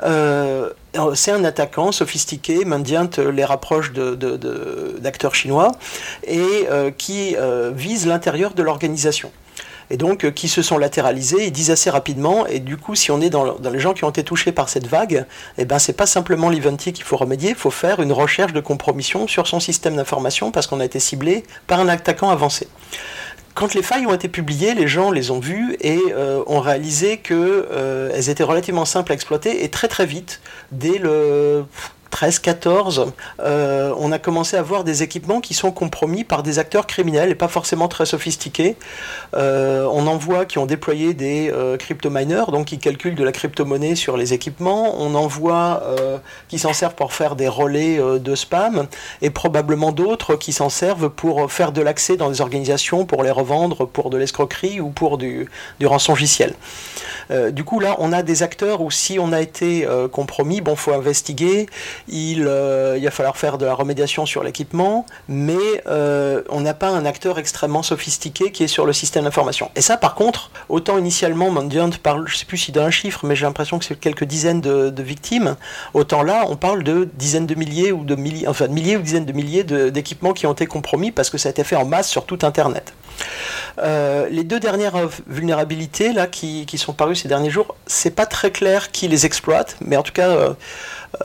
c'est 0.00 1.32
un 1.32 1.44
attaquant 1.44 1.90
sophistiqué, 1.90 2.64
Mandiant 2.64 3.10
les 3.18 3.44
rapproche 3.44 3.92
d'acteurs 3.92 5.34
chinois, 5.34 5.72
et 6.24 6.68
qui 6.96 7.34
vise 7.72 8.06
l'intérieur 8.06 8.54
de 8.54 8.62
l'organisation 8.62 9.32
et 9.90 9.96
donc 9.96 10.24
euh, 10.24 10.30
qui 10.30 10.48
se 10.48 10.62
sont 10.62 10.78
latéralisés, 10.78 11.46
ils 11.46 11.52
disent 11.52 11.70
assez 11.70 11.90
rapidement, 11.90 12.46
et 12.46 12.60
du 12.60 12.76
coup 12.76 12.94
si 12.94 13.10
on 13.10 13.20
est 13.20 13.30
dans, 13.30 13.56
les 13.70 13.80
gens 13.80 13.94
qui 13.94 14.04
ont 14.04 14.10
été 14.10 14.24
touchés 14.24 14.52
par 14.52 14.68
cette 14.68 14.86
vague, 14.86 15.26
eh 15.58 15.64
ben 15.64 15.78
c'est 15.78 15.92
pas 15.92 16.06
simplement 16.06 16.50
l'Eventi 16.50 16.92
qu'il 16.92 17.04
faut 17.04 17.16
remédier, 17.16 17.50
il 17.50 17.56
faut 17.56 17.70
faire 17.70 18.00
une 18.00 18.12
recherche 18.12 18.52
de 18.52 18.60
compromission 18.60 19.26
sur 19.26 19.46
son 19.46 19.60
système 19.60 19.96
d'information 19.96 20.50
parce 20.50 20.66
qu'on 20.66 20.80
a 20.80 20.84
été 20.84 21.00
ciblé 21.00 21.44
par 21.66 21.80
un 21.80 21.88
attaquant 21.88 22.30
avancé. 22.30 22.68
Quand 23.54 23.72
les 23.74 23.82
failles 23.82 24.06
ont 24.06 24.14
été 24.14 24.28
publiées, 24.28 24.74
les 24.74 24.88
gens 24.88 25.12
les 25.12 25.30
ont 25.30 25.38
vues 25.38 25.76
et 25.80 26.00
euh, 26.10 26.42
ont 26.48 26.58
réalisé 26.58 27.18
qu'elles 27.18 27.36
euh, 27.38 28.20
étaient 28.20 28.42
relativement 28.42 28.84
simples 28.84 29.12
à 29.12 29.14
exploiter 29.14 29.62
et 29.64 29.68
très 29.68 29.86
très 29.86 30.06
vite, 30.06 30.40
dès 30.72 30.98
le 30.98 31.64
13, 32.14 32.38
14, 32.38 33.06
euh, 33.40 33.92
on 33.98 34.12
a 34.12 34.20
commencé 34.20 34.56
à 34.56 34.62
voir 34.62 34.84
des 34.84 35.02
équipements 35.02 35.40
qui 35.40 35.52
sont 35.52 35.72
compromis 35.72 36.22
par 36.22 36.44
des 36.44 36.60
acteurs 36.60 36.86
criminels 36.86 37.28
et 37.28 37.34
pas 37.34 37.48
forcément 37.48 37.88
très 37.88 38.06
sophistiqués. 38.06 38.76
Euh, 39.34 39.84
on 39.90 40.06
en 40.06 40.16
voit 40.16 40.44
qui 40.44 40.58
ont 40.58 40.64
déployé 40.64 41.12
des 41.12 41.50
euh, 41.50 41.76
crypto-miners, 41.76 42.52
donc 42.52 42.66
qui 42.66 42.78
calculent 42.78 43.16
de 43.16 43.24
la 43.24 43.32
crypto-monnaie 43.32 43.96
sur 43.96 44.16
les 44.16 44.32
équipements. 44.32 44.94
On 44.96 45.16
en 45.16 45.26
voit 45.26 45.82
qui 46.46 46.60
s'en 46.60 46.72
servent 46.72 46.94
pour 46.94 47.12
faire 47.12 47.34
des 47.34 47.48
relais 47.48 47.98
de 47.98 48.34
spam 48.36 48.86
et 49.20 49.30
probablement 49.30 49.90
d'autres 49.90 50.36
qui 50.36 50.52
s'en 50.52 50.68
servent 50.68 51.10
pour 51.10 51.50
faire 51.50 51.72
de 51.72 51.82
l'accès 51.82 52.16
dans 52.16 52.30
des 52.30 52.40
organisations, 52.40 53.06
pour 53.06 53.24
les 53.24 53.32
revendre 53.32 53.88
pour 53.88 54.10
de 54.10 54.18
l'escroquerie 54.18 54.80
ou 54.80 54.90
pour 54.90 55.18
du, 55.18 55.48
du 55.80 55.86
rançongiciel. 55.86 56.54
du 57.50 57.64
coup, 57.64 57.80
là, 57.80 57.96
on 57.98 58.12
a 58.12 58.22
des 58.22 58.44
acteurs 58.44 58.82
où 58.82 58.92
si 58.92 59.18
on 59.18 59.32
a 59.32 59.40
été 59.40 59.84
compromis, 60.12 60.60
bon, 60.60 60.76
faut 60.76 60.92
investiguer 60.92 61.66
il, 62.08 62.46
euh, 62.46 62.96
il 62.98 63.04
va 63.04 63.10
falloir 63.10 63.36
faire 63.36 63.58
de 63.58 63.66
la 63.66 63.74
remédiation 63.74 64.26
sur 64.26 64.42
l'équipement, 64.44 65.06
mais 65.28 65.82
euh, 65.86 66.42
on 66.48 66.60
n'a 66.60 66.74
pas 66.74 66.88
un 66.88 67.04
acteur 67.04 67.38
extrêmement 67.38 67.82
sophistiqué 67.82 68.52
qui 68.52 68.64
est 68.64 68.68
sur 68.68 68.86
le 68.86 68.92
système 68.92 69.24
d'information. 69.24 69.70
Et 69.76 69.80
ça, 69.80 69.96
par 69.96 70.14
contre, 70.14 70.50
autant 70.68 70.98
initialement, 70.98 71.50
Mandiant 71.50 71.90
parle, 72.02 72.26
je 72.26 72.34
ne 72.34 72.38
sais 72.38 72.44
plus 72.44 72.58
s'il 72.58 72.74
donne 72.74 72.86
un 72.86 72.90
chiffre, 72.90 73.26
mais 73.26 73.36
j'ai 73.36 73.46
l'impression 73.46 73.78
que 73.78 73.84
c'est 73.84 73.98
quelques 73.98 74.24
dizaines 74.24 74.60
de, 74.60 75.02
victimes, 75.02 75.56
autant 75.92 76.22
là, 76.22 76.44
on 76.48 76.56
parle 76.56 76.82
de 76.82 77.08
dizaines 77.14 77.46
de 77.46 77.54
milliers 77.54 77.92
ou 77.92 78.04
de 78.04 78.14
milliers, 78.14 78.48
enfin 78.48 78.68
de 78.68 78.72
milliers 78.72 78.96
ou 78.96 79.02
dizaines 79.02 79.26
de 79.26 79.32
milliers 79.32 79.64
d'équipements 79.64 80.32
qui 80.32 80.46
ont 80.46 80.52
été 80.52 80.66
compromis 80.66 81.10
parce 81.10 81.30
que 81.30 81.38
ça 81.38 81.48
a 81.48 81.50
été 81.50 81.64
fait 81.64 81.76
en 81.76 81.84
masse 81.84 82.08
sur 82.08 82.24
tout 82.24 82.38
Internet. 82.42 82.94
Euh, 83.78 84.28
les 84.30 84.44
deux 84.44 84.60
dernières 84.60 85.08
vulnérabilités 85.26 86.12
là 86.12 86.26
qui, 86.26 86.64
qui, 86.66 86.78
sont 86.78 86.92
parues 86.92 87.16
ces 87.16 87.28
derniers 87.28 87.50
jours, 87.50 87.74
c'est 87.86 88.14
pas 88.14 88.26
très 88.26 88.50
clair 88.50 88.92
qui 88.92 89.08
les 89.08 89.26
exploite, 89.26 89.76
mais 89.80 89.96
en 89.96 90.02
tout 90.02 90.12
cas, 90.12 90.54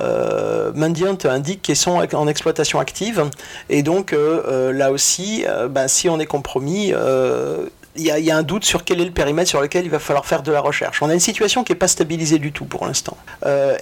euh, 0.02 0.72
Mandiant 0.74 1.18
indique 1.26 1.62
qu'ils 1.62 1.76
sont 1.76 2.02
en 2.14 2.28
exploitation 2.28 2.80
active. 2.80 3.30
Et 3.70 3.84
donc 3.84 4.14
euh, 4.14 4.44
euh, 4.48 4.72
là 4.72 4.92
aussi, 4.92 5.46
ben, 5.70 5.88
si 5.88 6.10
on 6.10 6.20
est 6.20 6.26
compromis, 6.26 6.94
il 7.96 8.04
y, 8.04 8.32
a 8.32 8.38
un 8.38 8.44
doute 8.44 8.64
sur 8.64 8.84
quel 8.84 9.02
est 9.02 9.06
le 9.06 9.12
périmètre 9.12 9.50
sur 9.50 9.62
lequel 9.62 9.86
il 9.86 9.92
va 9.92 10.00
falloir 10.00 10.26
faire 10.26 10.44
de 10.44 10.52
la 10.52 10.62
recherche. 10.62 11.02
On 11.02 11.10
a 11.10 11.14
une 11.14 11.20
situation 11.20 11.64
qui 11.64 11.72
n'est 11.72 11.78
pas 11.78 11.88
stabilisée 11.88 12.40
du 12.40 12.52
tout 12.52 12.66
pour 12.66 12.86
l'instant. 12.86 13.18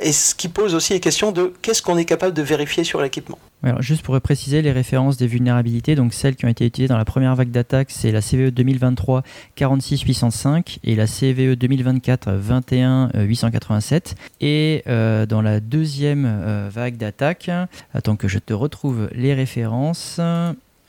et 0.02 0.12
ce 0.12 0.34
qui 0.34 0.48
pose 0.48 0.76
aussi 0.76 0.94
les 0.94 1.00
questions 1.00 1.32
de 1.32 1.54
qu'est-ce 1.62 1.82
qu'on 1.82 1.98
est 1.98 2.06
capable 2.06 2.34
de 2.34 2.42
vérifier 2.42 2.84
sur 2.84 3.02
l'équipement. 3.02 3.38
Alors 3.64 3.82
juste 3.82 4.04
pour 4.04 4.20
préciser 4.22 4.62
les 4.62 4.72
références 4.72 5.18
des 5.18 5.26
vulnérabilités, 5.26 5.96
donc 5.96 6.14
celles 6.14 6.36
qui 6.36 6.46
ont 6.46 6.50
été 6.50 6.66
utilisées 6.66 6.90
dans 6.90 6.98
la 6.98 7.06
première 7.06 7.36
vague 7.36 7.50
d'attaque, 7.50 7.90
c'est 7.90 8.12
la 8.12 8.22
CVE 8.22 8.52
2023 8.52 9.24
46 9.56 10.04
805 10.04 10.80
et 10.84 10.96
la 10.96 11.08
CVE 11.08 11.56
2024 11.56 12.32
21 12.34 13.10
887. 13.16 14.16
Et 14.42 14.84
euh, 14.88 15.26
dans 15.26 15.42
la 15.42 15.60
deuxième 15.60 16.26
euh, 16.28 16.70
vague 16.72 16.98
d'attaque, 16.98 17.50
attends 17.94 18.16
que 18.16 18.28
je 18.28 18.38
te 18.38 18.54
retrouve 18.54 19.10
les 19.14 19.34
références. 19.34 20.20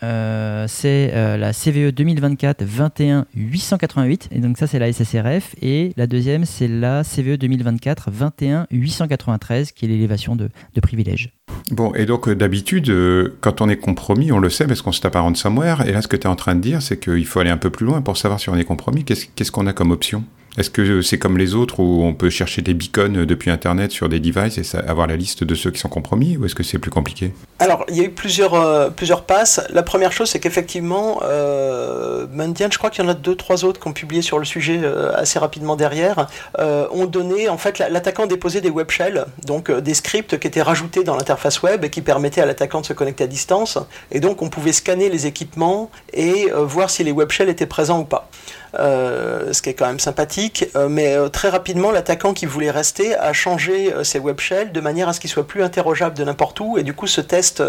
Euh, 0.02 0.66
c'est 0.68 1.10
euh, 1.14 1.36
la 1.36 1.52
CVE 1.52 1.90
2024 1.90 2.62
21 2.62 3.26
888 3.34 4.28
et 4.30 4.38
donc 4.38 4.56
ça 4.58 4.66
c'est 4.66 4.78
la 4.78 4.92
SSRF 4.92 5.56
et 5.60 5.92
la 5.96 6.06
deuxième 6.06 6.44
c'est 6.44 6.68
la 6.68 7.02
CVE 7.02 7.36
2024 7.36 8.10
21 8.10 8.66
893 8.70 9.72
qui 9.72 9.86
est 9.86 9.88
l'élévation 9.88 10.36
de, 10.36 10.50
de 10.74 10.80
privilèges. 10.80 11.32
Bon, 11.70 11.92
et 11.94 12.06
donc 12.06 12.30
d'habitude, 12.30 12.92
quand 13.40 13.60
on 13.60 13.68
est 13.68 13.76
compromis, 13.76 14.32
on 14.32 14.38
le 14.38 14.50
sait 14.50 14.66
parce 14.66 14.80
qu'on 14.80 14.92
se 14.92 15.00
tape 15.00 15.16
un 15.16 15.20
ransomware. 15.20 15.86
Et 15.86 15.92
là, 15.92 16.02
ce 16.02 16.08
que 16.08 16.16
tu 16.16 16.26
es 16.26 16.30
en 16.30 16.36
train 16.36 16.54
de 16.54 16.60
dire, 16.60 16.80
c'est 16.80 16.98
qu'il 16.98 17.26
faut 17.26 17.40
aller 17.40 17.50
un 17.50 17.58
peu 17.58 17.70
plus 17.70 17.84
loin 17.84 18.00
pour 18.00 18.16
savoir 18.16 18.40
si 18.40 18.48
on 18.48 18.56
est 18.56 18.64
compromis. 18.64 19.04
Qu'est-ce 19.04 19.52
qu'on 19.52 19.66
a 19.66 19.72
comme 19.72 19.90
option? 19.90 20.24
Est-ce 20.58 20.70
que 20.70 21.02
c'est 21.02 21.18
comme 21.18 21.38
les 21.38 21.54
autres 21.54 21.78
où 21.78 22.02
on 22.02 22.14
peut 22.14 22.30
chercher 22.30 22.62
des 22.62 22.74
beacons 22.74 23.24
depuis 23.28 23.50
Internet 23.50 23.92
sur 23.92 24.08
des 24.08 24.18
devices 24.18 24.58
et 24.58 24.76
avoir 24.76 25.06
la 25.06 25.14
liste 25.14 25.44
de 25.44 25.54
ceux 25.54 25.70
qui 25.70 25.78
sont 25.78 25.88
compromis 25.88 26.36
ou 26.36 26.46
est-ce 26.46 26.56
que 26.56 26.64
c'est 26.64 26.80
plus 26.80 26.90
compliqué? 26.90 27.32
Alors, 27.60 27.84
il 27.88 27.96
y 27.96 28.00
a 28.00 28.04
eu 28.04 28.10
plusieurs, 28.10 28.54
euh, 28.54 28.90
plusieurs 28.90 29.22
passes. 29.22 29.60
La 29.70 29.84
première 29.84 30.10
chose, 30.10 30.30
c'est 30.30 30.40
qu'effectivement, 30.40 31.20
euh, 31.22 32.26
je 32.28 32.78
crois 32.78 32.90
qu'il 32.90 33.04
y 33.04 33.06
en 33.06 33.10
a 33.10 33.14
deux, 33.14 33.36
trois 33.36 33.64
autres 33.64 33.80
qui 33.80 33.86
ont 33.86 33.92
publié 33.92 34.20
sur 34.20 34.40
le 34.40 34.44
sujet 34.44 34.80
euh, 34.82 35.12
assez 35.14 35.38
rapidement 35.38 35.76
derrière, 35.76 36.26
euh, 36.58 36.88
ont 36.90 37.06
donné, 37.06 37.48
en 37.48 37.58
fait, 37.58 37.78
l'attaquant 37.78 38.26
déposait 38.26 38.60
des 38.60 38.70
web 38.70 38.90
shells, 38.90 39.26
donc 39.46 39.70
des 39.70 39.94
scripts 39.94 40.40
qui 40.40 40.48
étaient 40.48 40.62
rajoutés 40.62 41.04
dans 41.04 41.14
l'interface 41.14 41.57
web 41.62 41.86
qui 41.88 42.02
permettaient 42.02 42.40
à 42.40 42.46
l'attaquant 42.46 42.80
de 42.80 42.86
se 42.86 42.92
connecter 42.92 43.24
à 43.24 43.26
distance. 43.26 43.78
Et 44.10 44.20
donc, 44.20 44.42
on 44.42 44.48
pouvait 44.48 44.72
scanner 44.72 45.08
les 45.08 45.26
équipements 45.26 45.90
et 46.12 46.48
voir 46.52 46.90
si 46.90 47.04
les 47.04 47.12
web 47.12 47.30
shells 47.30 47.48
étaient 47.48 47.66
présents 47.66 48.00
ou 48.00 48.04
pas. 48.04 48.28
Ce 48.74 49.62
qui 49.62 49.70
est 49.70 49.74
quand 49.74 49.86
même 49.86 50.00
sympathique. 50.00 50.66
mais 50.88 51.16
très 51.30 51.48
rapidement, 51.48 51.90
l'attaquant 51.90 52.34
qui 52.34 52.46
voulait 52.46 52.70
rester 52.70 53.14
a 53.16 53.32
changé 53.32 53.92
ses 54.04 54.18
web 54.18 54.40
shells 54.40 54.72
de 54.72 54.80
manière 54.80 55.08
à 55.08 55.12
ce 55.12 55.20
qu'ils 55.20 55.30
soient 55.30 55.46
plus 55.46 55.62
interrogeables 55.62 56.16
de 56.16 56.24
n'importe 56.24 56.60
où. 56.60 56.78
Et 56.78 56.82
du 56.82 56.94
coup, 56.94 57.06
ce 57.06 57.20
test 57.20 57.62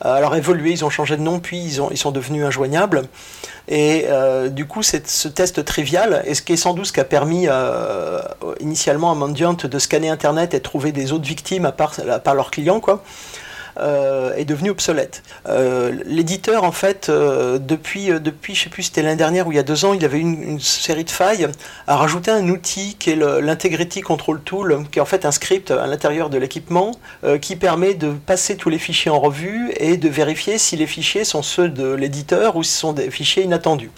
a 0.00 0.14
alors 0.14 0.36
évolué. 0.36 0.70
Ils 0.70 0.84
ont 0.84 0.90
changé 0.90 1.16
de 1.16 1.22
nom, 1.22 1.40
puis 1.40 1.58
ils 1.58 1.98
sont 1.98 2.10
devenus 2.10 2.44
injoignables. 2.44 3.02
Et 3.68 4.06
du 4.50 4.66
coup, 4.66 4.82
c'est 4.82 5.08
ce 5.08 5.28
test 5.28 5.64
trivial, 5.64 6.22
et 6.24 6.34
ce 6.34 6.42
qui 6.42 6.52
est 6.52 6.56
sans 6.56 6.74
doute 6.74 6.86
ce 6.86 6.92
qui 6.92 7.00
a 7.00 7.04
permis 7.04 7.48
initialement 8.60 9.10
à 9.10 9.14
Mandiant 9.14 9.54
de 9.54 9.78
scanner 9.78 10.08
Internet 10.08 10.54
et 10.54 10.58
de 10.58 10.62
trouver 10.62 10.92
des 10.92 11.12
autres 11.12 11.26
victimes 11.26 11.66
à 11.66 11.72
part, 11.72 11.94
à 12.08 12.18
part 12.18 12.34
leurs 12.34 12.50
clients, 12.50 12.80
quoi. 12.80 13.02
Euh, 13.78 14.34
est 14.36 14.46
devenu 14.46 14.70
obsolète. 14.70 15.22
Euh, 15.48 15.92
l'éditeur, 16.06 16.64
en 16.64 16.72
fait, 16.72 17.08
euh, 17.10 17.58
depuis, 17.58 18.06
depuis, 18.06 18.54
je 18.54 18.64
sais 18.64 18.70
plus, 18.70 18.84
c'était 18.84 19.02
l'année 19.02 19.16
dernière 19.16 19.46
ou 19.46 19.52
il 19.52 19.56
y 19.56 19.58
a 19.58 19.62
deux 19.62 19.84
ans, 19.84 19.92
il 19.92 20.02
avait 20.02 20.18
une, 20.18 20.42
une 20.42 20.60
série 20.60 21.04
de 21.04 21.10
failles, 21.10 21.46
a 21.86 21.96
rajouté 21.96 22.30
un 22.30 22.48
outil 22.48 22.96
qui 22.98 23.10
est 23.10 23.16
l'Integrity 23.16 24.00
Control 24.00 24.40
Tool, 24.40 24.84
qui 24.90 24.98
est 24.98 25.02
en 25.02 25.06
fait 25.06 25.26
un 25.26 25.30
script 25.30 25.70
à 25.70 25.86
l'intérieur 25.86 26.30
de 26.30 26.38
l'équipement 26.38 26.92
qui 27.40 27.56
permet 27.56 27.94
de 27.94 28.12
passer 28.12 28.56
tous 28.56 28.70
les 28.70 28.78
fichiers 28.78 29.10
en 29.10 29.20
revue 29.20 29.72
et 29.76 29.96
de 29.96 30.08
vérifier 30.08 30.58
si 30.58 30.76
les 30.76 30.86
fichiers 30.86 31.24
sont 31.24 31.42
ceux 31.42 31.68
de 31.68 31.92
l'éditeur 31.92 32.56
ou 32.56 32.62
si 32.62 32.72
ce 32.72 32.78
sont 32.78 32.92
des 32.92 33.10
fichiers 33.10 33.44
inattendus. 33.44 33.90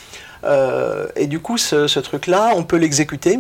et 1.17 1.27
du 1.27 1.41
coup, 1.41 1.59
ce 1.59 1.99
truc-là, 1.99 2.53
on 2.57 2.65
peut 2.65 2.77
l'exécuter 2.77 3.39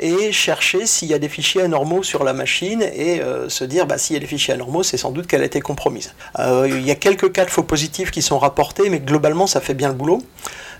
et 0.00 0.32
chercher 0.32 0.86
s'il 0.86 1.08
y 1.08 1.14
a 1.14 1.18
des 1.18 1.28
fichiers 1.28 1.62
anormaux 1.62 2.02
sur 2.02 2.24
la 2.24 2.32
machine 2.32 2.82
et 2.82 3.20
euh, 3.20 3.48
se 3.48 3.64
dire 3.64 3.86
bah, 3.86 3.98
s'il 3.98 4.14
y 4.14 4.16
a 4.16 4.20
des 4.20 4.26
fichiers 4.26 4.54
anormaux, 4.54 4.82
c'est 4.82 4.96
sans 4.96 5.10
doute 5.10 5.26
qu'elle 5.26 5.42
a 5.42 5.46
été 5.46 5.60
compromise. 5.60 6.12
Euh, 6.38 6.68
il 6.70 6.86
y 6.86 6.90
a 6.90 6.94
quelques 6.94 7.32
cas 7.32 7.44
de 7.44 7.50
faux 7.50 7.62
positifs 7.62 8.10
qui 8.10 8.22
sont 8.22 8.38
rapportés, 8.38 8.88
mais 8.90 9.00
globalement 9.00 9.46
ça 9.46 9.60
fait 9.60 9.74
bien 9.74 9.88
le 9.88 9.94
boulot. 9.94 10.22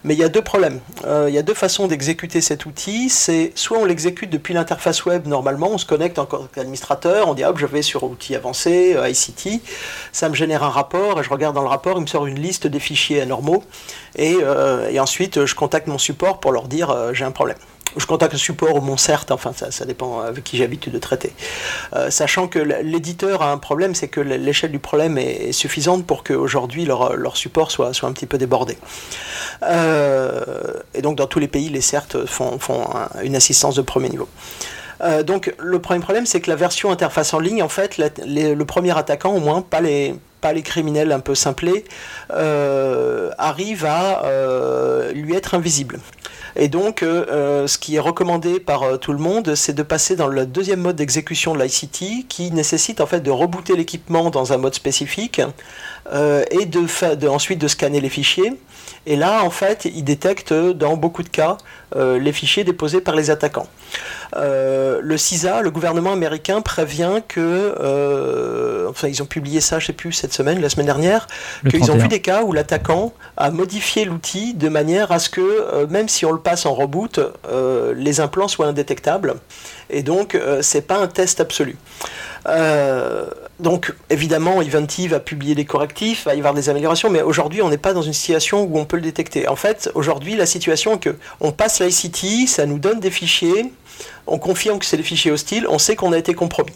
Mais 0.04 0.14
il 0.14 0.20
y 0.20 0.25
a 0.25 0.28
deux 0.28 0.42
problèmes. 0.42 0.78
Euh, 1.06 1.26
il 1.28 1.34
y 1.34 1.38
a 1.38 1.42
deux 1.42 1.54
façons 1.54 1.88
d'exécuter 1.88 2.40
cet 2.40 2.66
outil. 2.66 3.08
C'est 3.08 3.50
soit 3.56 3.78
on 3.78 3.84
l'exécute 3.84 4.30
depuis 4.30 4.54
l'interface 4.54 5.04
web 5.04 5.26
normalement, 5.26 5.70
on 5.72 5.78
se 5.78 5.87
connecte 5.87 6.20
en 6.20 6.25
tant 6.25 6.46
qu'administrateur, 6.54 7.26
on 7.26 7.34
dit 7.34 7.44
hop, 7.44 7.58
je 7.58 7.66
vais 7.66 7.82
sur 7.82 8.04
outil 8.04 8.37
avancé, 8.37 8.96
ICT, 8.96 9.60
ça 10.12 10.28
me 10.28 10.37
génère 10.37 10.62
un 10.62 10.68
rapport 10.68 11.18
et 11.18 11.25
je 11.25 11.30
regarde 11.30 11.56
dans 11.56 11.62
le 11.62 11.68
rapport, 11.68 11.96
il 11.96 12.02
me 12.02 12.06
sort 12.06 12.26
une 12.26 12.38
liste 12.38 12.68
des 12.68 12.78
fichiers 12.78 13.20
anormaux 13.20 13.64
et, 14.14 14.37
et 14.90 15.00
ensuite 15.00 15.46
je 15.46 15.54
contacte 15.56 15.88
mon 15.88 15.98
support 15.98 16.38
pour 16.38 16.52
leur 16.52 16.68
dire 16.68 17.12
j'ai 17.12 17.25
un 17.25 17.32
problème 17.32 17.58
je 17.97 18.07
contacte 18.07 18.33
le 18.33 18.38
support 18.38 18.76
ou 18.76 18.80
mon 18.80 18.97
CERT, 18.97 19.26
enfin 19.30 19.52
ça, 19.52 19.85
dépend 19.85 20.21
avec 20.21 20.45
qui 20.45 20.57
j'ai 20.57 20.64
l'habitude 20.64 20.92
de 20.92 20.99
traiter. 20.99 21.33
Euh, 21.95 22.11
sachant 22.11 22.49
que 22.49 22.59
l'éditeur 22.59 23.42
a 23.42 23.52
un 23.52 23.59
problème, 23.59 23.95
c'est 23.95 24.09
que 24.09 24.21
l'échelle 24.21 24.73
du 24.73 24.78
problème 24.78 25.18
est, 25.18 25.52
suffisante 25.52 26.07
pour 26.07 26.25
qu'aujourd'hui 26.25 26.85
leur, 26.85 27.16
leur, 27.16 27.37
support 27.37 27.71
soit, 27.71 27.90
un 28.02 28.12
petit 28.12 28.26
peu 28.26 28.38
débordé. 28.38 28.76
Euh, 29.62 30.75
et 30.95 31.02
donc 31.02 31.16
dans 31.16 31.26
tous 31.26 31.38
les 31.38 31.49
pays, 31.49 31.68
les 31.68 31.80
CERT 31.80 32.26
font, 32.26 32.59
font 32.59 32.87
une 33.23 33.35
assistance 33.35 33.75
de 33.75 33.83
premier 33.83 34.09
niveau. 34.09 34.28
Euh, 35.00 35.23
donc 35.23 35.54
le 35.59 35.78
premier 35.80 36.00
problème, 36.00 36.26
c'est 36.26 36.40
que 36.40 36.50
la 36.50 36.57
version 36.57 36.90
interface 36.90 37.33
en 37.35 37.38
ligne, 37.38 37.62
en 37.62 37.68
fait, 37.68 37.99
le 37.99 38.62
premier 38.64 38.97
attaquant, 38.97 39.35
au 39.35 39.40
moins, 39.40 39.62
pas 39.62 39.80
les, 39.80 40.14
pas 40.40 40.52
les 40.52 40.62
criminels 40.62 41.12
un 41.12 41.21
peu 41.21 41.35
simplés, 41.35 41.85
arrive 42.30 43.85
à 43.85 44.23
lui 45.14 45.35
être 45.35 45.54
invisible. 45.54 45.99
Et 46.60 46.66
donc, 46.66 47.04
euh, 47.04 47.24
euh, 47.30 47.66
ce 47.68 47.78
qui 47.78 47.94
est 47.94 48.00
recommandé 48.00 48.58
par 48.58 48.82
euh, 48.82 48.96
tout 48.96 49.12
le 49.12 49.18
monde, 49.18 49.54
c'est 49.54 49.74
de 49.74 49.84
passer 49.84 50.16
dans 50.16 50.26
le 50.26 50.44
deuxième 50.44 50.80
mode 50.80 50.96
d'exécution 50.96 51.54
de 51.54 51.62
l'ICT, 51.62 52.26
qui 52.28 52.50
nécessite 52.50 53.00
en 53.00 53.06
fait 53.06 53.20
de 53.20 53.30
rebooter 53.30 53.76
l'équipement 53.76 54.28
dans 54.30 54.52
un 54.52 54.56
mode 54.56 54.74
spécifique 54.74 55.40
et 56.10 56.66
de, 56.66 57.28
ensuite 57.28 57.60
de 57.60 57.68
scanner 57.68 58.00
les 58.00 58.08
fichiers. 58.08 58.54
Et 59.07 59.16
là, 59.16 59.42
en 59.42 59.50
fait, 59.50 59.85
il 59.87 60.04
détecte 60.04 60.52
dans 60.52 60.97
beaucoup 60.97 61.23
de 61.23 61.28
cas 61.28 61.57
les 61.97 62.33
fichiers 62.33 62.64
déposés 62.64 63.00
par 63.00 63.16
les 63.16 63.30
attaquants. 63.30 63.68
Euh, 64.37 65.00
le 65.02 65.16
CISA, 65.16 65.62
le 65.62 65.71
gouvernement 65.71 66.12
américain, 66.12 66.61
prévient 66.61 67.23
que, 67.26 67.75
euh, 67.80 68.88
enfin 68.88 69.09
ils 69.09 69.23
ont 69.23 69.26
publié 69.26 69.61
ça, 69.61 69.78
je 69.78 69.87
sais 69.87 69.92
plus, 69.92 70.12
cette 70.12 70.33
semaine, 70.33 70.61
la 70.61 70.68
semaine 70.68 70.87
dernière, 70.87 71.26
qu'ils 71.68 71.90
ont 71.90 71.97
vu 71.97 72.09
des 72.09 72.21
cas 72.21 72.42
où 72.42 72.52
l'attaquant 72.52 73.12
a 73.37 73.50
modifié 73.50 74.04
l'outil 74.04 74.54
de 74.54 74.68
manière 74.68 75.12
à 75.12 75.18
ce 75.18 75.30
que, 75.30 75.40
euh, 75.40 75.87
même 75.88 76.09
si 76.09 76.26
on 76.26 76.33
le 76.33 76.40
passe 76.40 76.66
en 76.66 76.75
reboot, 76.75 77.21
les 77.97 78.21
implants 78.21 78.49
soient 78.49 78.66
indétectables. 78.66 79.35
Et 79.90 80.02
donc, 80.02 80.38
c'est 80.61 80.87
pas 80.87 80.99
un 80.99 81.07
test 81.07 81.40
absolu. 81.40 81.76
Donc, 82.47 83.92
évidemment, 84.09 84.62
Eventy 84.62 85.09
va 85.09 85.21
publier 85.21 85.54
des 85.54 85.64
correctifs, 85.64 86.25
va 86.25 86.35
y 86.35 86.38
avoir 86.38 86.54
des 86.54 86.68
améliorations, 86.68 87.11
mais 87.11 87.23
aujourd'hui, 87.23 87.61
on 87.62 87.68
n'est 87.68 87.78
pas 87.78 87.92
dans 87.92 88.02
une 88.02 88.12
situation 88.12 88.62
où 88.62 88.78
on 88.78 88.85
peut 88.85 88.97
le 88.97 89.02
détecter. 89.02 89.49
En 89.49 89.57
fait, 89.57 89.90
aujourd'hui, 89.95 90.37
la 90.37 90.47
situation 90.47 90.95
est 90.95 91.00
que 91.00 91.16
on 91.40 91.52
passe 91.52 91.80
l'ICT, 91.80 92.49
ça 92.49 92.66
nous 92.66 92.78
donne 92.78 93.00
des 93.00 93.11
fichiers, 93.11 93.73
on 94.26 94.38
confirme 94.38 94.78
que 94.78 94.87
c'est 94.87 94.97
des 94.97 95.02
fichiers 95.02 95.33
hostiles, 95.33 95.66
on 95.68 95.78
sait 95.78 95.97
qu'on 95.97 96.12
a 96.12 96.18
été 96.18 96.35
compromis. 96.35 96.75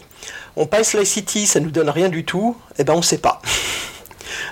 On 0.55 0.65
passe 0.65 0.93
l'ICT, 0.93 1.45
ça 1.45 1.59
nous 1.59 1.71
donne 1.71 1.89
rien 1.89 2.09
du 2.09 2.25
tout, 2.25 2.57
et 2.71 2.81
eh 2.81 2.83
ben 2.83 2.93
on 2.93 2.97
ne 2.97 3.01
sait 3.01 3.17
pas. 3.17 3.41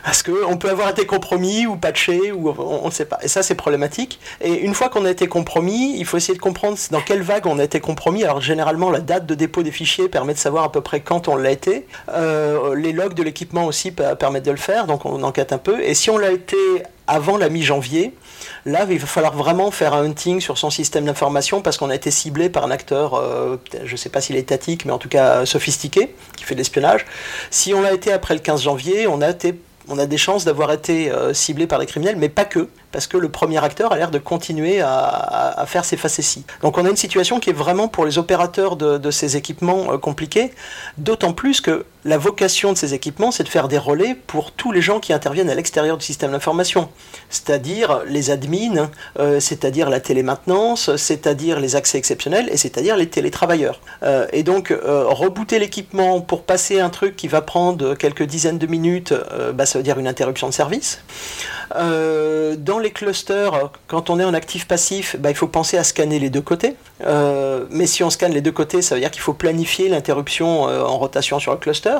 Parce 0.03 0.23
qu'on 0.23 0.57
peut 0.57 0.69
avoir 0.69 0.89
été 0.89 1.05
compromis 1.05 1.65
ou 1.67 1.75
patché, 1.75 2.31
ou 2.31 2.49
on 2.49 2.85
ne 2.85 2.91
sait 2.91 3.05
pas. 3.05 3.19
Et 3.21 3.27
ça, 3.27 3.43
c'est 3.43 3.55
problématique. 3.55 4.19
Et 4.41 4.53
une 4.53 4.73
fois 4.73 4.89
qu'on 4.89 5.05
a 5.05 5.11
été 5.11 5.27
compromis, 5.27 5.95
il 5.97 6.05
faut 6.05 6.17
essayer 6.17 6.35
de 6.35 6.41
comprendre 6.41 6.77
dans 6.91 7.01
quelle 7.01 7.21
vague 7.21 7.45
on 7.45 7.59
a 7.59 7.63
été 7.63 7.79
compromis. 7.79 8.23
Alors, 8.23 8.41
généralement, 8.41 8.89
la 8.89 8.99
date 8.99 9.25
de 9.25 9.35
dépôt 9.35 9.63
des 9.63 9.71
fichiers 9.71 10.09
permet 10.09 10.33
de 10.33 10.39
savoir 10.39 10.63
à 10.63 10.71
peu 10.71 10.81
près 10.81 11.01
quand 11.01 11.27
on 11.27 11.35
l'a 11.35 11.51
été. 11.51 11.85
Euh, 12.09 12.75
les 12.75 12.93
logs 12.93 13.13
de 13.13 13.23
l'équipement 13.23 13.65
aussi 13.65 13.91
permettent 13.91 14.45
de 14.45 14.51
le 14.51 14.57
faire, 14.57 14.87
donc 14.87 15.05
on 15.05 15.23
enquête 15.23 15.53
un 15.53 15.57
peu. 15.57 15.81
Et 15.81 15.93
si 15.93 16.09
on 16.09 16.17
l'a 16.17 16.31
été 16.31 16.57
avant 17.07 17.37
la 17.37 17.49
mi-janvier, 17.49 18.13
Là, 18.65 18.85
il 18.89 18.99
va 18.99 19.07
falloir 19.07 19.33
vraiment 19.33 19.71
faire 19.71 19.93
un 19.93 20.03
hunting 20.03 20.39
sur 20.39 20.57
son 20.57 20.69
système 20.69 21.05
d'information 21.05 21.61
parce 21.61 21.77
qu'on 21.77 21.89
a 21.89 21.95
été 21.95 22.11
ciblé 22.11 22.49
par 22.49 22.63
un 22.63 22.71
acteur, 22.71 23.15
euh, 23.15 23.57
je 23.83 23.91
ne 23.91 23.97
sais 23.97 24.09
pas 24.09 24.21
s'il 24.21 24.35
est 24.35 24.41
étatique, 24.41 24.85
mais 24.85 24.91
en 24.91 24.97
tout 24.97 25.09
cas 25.09 25.45
sophistiqué, 25.45 26.13
qui 26.37 26.43
fait 26.43 26.53
de 26.53 26.59
l'espionnage. 26.59 27.05
Si 27.49 27.73
on 27.73 27.81
l'a 27.81 27.93
été 27.93 28.11
après 28.11 28.33
le 28.33 28.39
15 28.39 28.61
janvier, 28.61 29.07
on 29.07 29.21
a 29.21 29.29
été 29.29 29.55
on 29.87 29.97
a 29.97 30.05
des 30.05 30.17
chances 30.17 30.45
d'avoir 30.45 30.71
été 30.71 31.11
euh, 31.11 31.33
ciblé 31.33 31.67
par 31.67 31.79
des 31.79 31.85
criminels, 31.85 32.15
mais 32.17 32.29
pas 32.29 32.45
que, 32.45 32.67
parce 32.91 33.07
que 33.07 33.17
le 33.17 33.29
premier 33.29 33.63
acteur 33.63 33.93
a 33.93 33.97
l'air 33.97 34.11
de 34.11 34.19
continuer 34.19 34.81
à, 34.81 35.63
faire 35.67 35.85
ses 35.85 35.97
facéties. 35.97 36.43
Donc 36.61 36.77
on 36.77 36.85
a 36.85 36.89
une 36.89 36.95
situation 36.95 37.39
qui 37.39 37.49
est 37.49 37.53
vraiment 37.53 37.87
pour 37.87 38.05
les 38.05 38.17
opérateurs 38.17 38.75
de, 38.75 39.11
ces 39.11 39.37
équipements 39.37 39.93
euh, 39.93 39.97
compliquée, 39.97 40.51
d'autant 40.97 41.33
plus 41.33 41.61
que 41.61 41.85
la 42.03 42.17
vocation 42.17 42.73
de 42.73 42.77
ces 42.77 42.93
équipements, 42.93 43.31
c'est 43.31 43.43
de 43.43 43.49
faire 43.49 43.67
des 43.67 43.77
relais 43.77 44.15
pour 44.25 44.51
tous 44.51 44.71
les 44.71 44.81
gens 44.81 44.99
qui 44.99 45.13
interviennent 45.13 45.49
à 45.49 45.55
l'extérieur 45.55 45.97
du 45.97 46.05
système 46.05 46.31
d'information, 46.31 46.89
c'est-à-dire 47.29 48.01
les 48.07 48.31
admins, 48.31 48.89
euh, 49.19 49.39
c'est-à-dire 49.39 49.89
la 49.89 49.99
télémaintenance, 49.99 50.95
c'est-à-dire 50.95 51.59
les 51.59 51.75
accès 51.75 51.97
exceptionnels, 51.97 52.49
et 52.51 52.57
c'est-à-dire 52.57 52.97
les 52.97 53.07
télétravailleurs. 53.07 53.79
et 54.33 54.43
donc 54.43 54.73
rebooter 54.83 55.59
l'équipement 55.59 56.21
pour 56.21 56.43
passer 56.43 56.79
un 56.79 56.89
truc 56.89 57.15
qui 57.15 57.27
va 57.27 57.41
prendre 57.41 57.93
quelques 57.95 58.23
dizaines 58.23 58.57
de 58.57 58.67
minutes, 58.67 59.13
bah, 59.53 59.65
ça 59.65 59.77
veut 59.77 59.83
dire 59.83 59.99
une 59.99 60.07
interruption 60.07 60.47
de 60.49 60.53
service. 60.53 61.01
Euh, 61.75 62.55
dans 62.57 62.79
les 62.79 62.91
clusters, 62.91 63.71
quand 63.87 64.09
on 64.09 64.19
est 64.19 64.23
en 64.23 64.33
actif 64.33 64.67
passif, 64.67 65.15
bah, 65.17 65.29
il 65.29 65.35
faut 65.35 65.47
penser 65.47 65.77
à 65.77 65.83
scanner 65.83 66.19
les 66.19 66.29
deux 66.29 66.41
côtés. 66.41 66.75
Euh, 67.05 67.65
mais 67.69 67.85
si 67.85 68.03
on 68.03 68.09
scanne 68.09 68.33
les 68.33 68.41
deux 68.41 68.51
côtés, 68.51 68.81
ça 68.81 68.95
veut 68.95 69.01
dire 69.01 69.11
qu'il 69.11 69.21
faut 69.21 69.33
planifier 69.33 69.89
l'interruption 69.89 70.67
euh, 70.67 70.83
en 70.83 70.97
rotation 70.97 71.39
sur 71.39 71.51
le 71.51 71.57
cluster. 71.57 71.97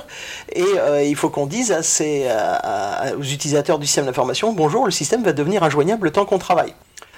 Et 0.54 0.66
il 1.06 1.16
faut 1.16 1.30
qu'on 1.30 1.46
dise 1.46 1.72
aux 1.72 3.24
utilisateurs 3.24 3.80
du 3.80 3.86
système 3.86 4.06
d'information, 4.06 4.54
bonjour, 4.54 4.86
le 4.86 4.92
système 4.92 5.24
va 5.24 5.34
devenir 5.34 5.64
injoignable 5.64 6.06
le 6.06 6.12
temps 6.12 6.26
qu'on 6.26 6.40
travaille. 6.40 6.74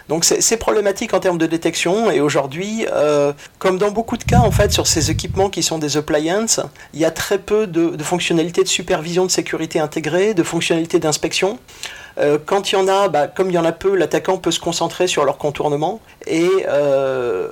Donc 0.10 0.26
c'est 0.26 0.58
problématique 0.58 1.14
en 1.14 1.22
termes 1.22 1.38
de 1.38 1.46
détection 1.46 2.12
et 2.12 2.20
aujourd'hui, 2.20 2.86
comme 3.60 3.78
dans 3.78 3.92
beaucoup 3.92 4.18
de 4.18 4.24
cas 4.24 4.40
en 4.40 4.52
fait 4.52 4.72
sur 4.74 4.86
ces 4.86 5.12
équipements 5.12 5.50
qui 5.50 5.64
sont 5.64 5.80
des 5.80 5.96
appliances, 5.98 6.60
il 6.94 7.00
y 7.00 7.06
a 7.06 7.12
très 7.12 7.38
peu 7.38 7.68
de, 7.68 7.92
de 7.92 8.04
fonctionnalités 8.04 8.64
de 8.64 8.68
supervision 8.68 9.26
de 9.26 9.32
sécurité 9.32 9.80
intégrées, 9.80 10.34
de 10.34 10.44
fonctionnalités 10.44 11.00
d'inspection. 11.00 11.58
Euh, 12.18 12.38
quand 12.44 12.72
il 12.72 12.76
y 12.76 12.78
en 12.78 12.88
a, 12.88 13.08
bah, 13.08 13.28
comme 13.28 13.50
il 13.50 13.54
y 13.54 13.58
en 13.58 13.66
a 13.66 13.72
peu, 13.72 13.96
l'attaquant 13.96 14.38
peut 14.38 14.52
se 14.52 14.60
concentrer 14.60 15.08
sur 15.08 15.26
leur 15.26 15.38
contournement. 15.38 16.00
Et 16.28 16.50
euh, 16.68 17.50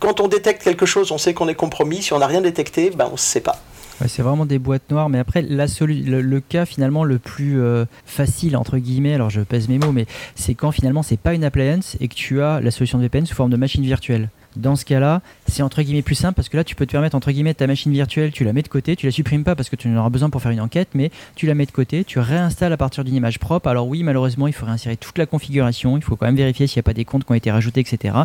quand 0.00 0.20
on 0.20 0.28
détecte 0.28 0.62
quelque 0.62 0.86
chose, 0.86 1.12
on 1.12 1.18
sait 1.18 1.34
qu'on 1.34 1.48
est 1.48 1.54
compromis. 1.54 2.02
Si 2.02 2.12
on 2.12 2.18
n'a 2.18 2.26
rien 2.26 2.40
détecté, 2.40 2.90
bah, 2.90 3.06
on 3.08 3.12
ne 3.12 3.18
sait 3.18 3.40
pas. 3.40 3.60
c'est 4.06 4.22
vraiment 4.22 4.46
des 4.46 4.58
boîtes 4.58 4.90
noires, 4.90 5.08
mais 5.08 5.18
après, 5.18 5.42
le, 5.42 6.38
cas 6.40 6.64
finalement 6.64 7.04
le 7.04 7.18
plus 7.18 7.60
euh, 7.60 7.84
facile, 8.06 8.56
entre 8.56 8.78
guillemets, 8.78 9.14
alors 9.14 9.30
je 9.30 9.40
pèse 9.40 9.68
mes 9.68 9.78
mots, 9.78 9.92
mais 9.92 10.06
c'est 10.34 10.54
quand 10.54 10.70
finalement 10.70 11.02
c'est 11.02 11.18
pas 11.18 11.34
une 11.34 11.44
appliance 11.44 11.96
et 12.00 12.08
que 12.08 12.14
tu 12.14 12.40
as 12.42 12.60
la 12.60 12.70
solution 12.70 12.98
de 12.98 13.02
VPN 13.04 13.26
sous 13.26 13.34
forme 13.34 13.50
de 13.50 13.56
machine 13.56 13.82
virtuelle. 13.82 14.30
Dans 14.58 14.74
ce 14.74 14.84
cas-là, 14.84 15.22
c'est 15.46 15.62
entre 15.62 15.82
guillemets 15.82 16.02
plus 16.02 16.16
simple 16.16 16.34
parce 16.34 16.48
que 16.48 16.56
là, 16.56 16.64
tu 16.64 16.74
peux 16.74 16.84
te 16.84 16.90
permettre 16.90 17.14
entre 17.14 17.30
guillemets 17.30 17.54
ta 17.54 17.68
machine 17.68 17.92
virtuelle, 17.92 18.32
tu 18.32 18.42
la 18.42 18.52
mets 18.52 18.62
de 18.62 18.68
côté, 18.68 18.96
tu 18.96 19.06
la 19.06 19.12
supprimes 19.12 19.44
pas 19.44 19.54
parce 19.54 19.68
que 19.68 19.76
tu 19.76 19.88
en 19.88 19.96
auras 19.96 20.10
besoin 20.10 20.30
pour 20.30 20.42
faire 20.42 20.50
une 20.50 20.60
enquête, 20.60 20.88
mais 20.94 21.12
tu 21.36 21.46
la 21.46 21.54
mets 21.54 21.64
de 21.64 21.70
côté, 21.70 22.02
tu 22.02 22.18
réinstalles 22.18 22.72
à 22.72 22.76
partir 22.76 23.04
d'une 23.04 23.14
image 23.14 23.38
propre. 23.38 23.68
Alors 23.68 23.86
oui, 23.86 24.02
malheureusement, 24.02 24.48
il 24.48 24.52
faut 24.52 24.66
réinsérer 24.66 24.96
toute 24.96 25.16
la 25.16 25.26
configuration, 25.26 25.96
il 25.96 26.02
faut 26.02 26.16
quand 26.16 26.26
même 26.26 26.36
vérifier 26.36 26.66
s'il 26.66 26.78
n'y 26.78 26.80
a 26.80 26.82
pas 26.82 26.92
des 26.92 27.04
comptes 27.04 27.24
qui 27.24 27.30
ont 27.30 27.36
été 27.36 27.52
rajoutés, 27.52 27.80
etc. 27.80 28.16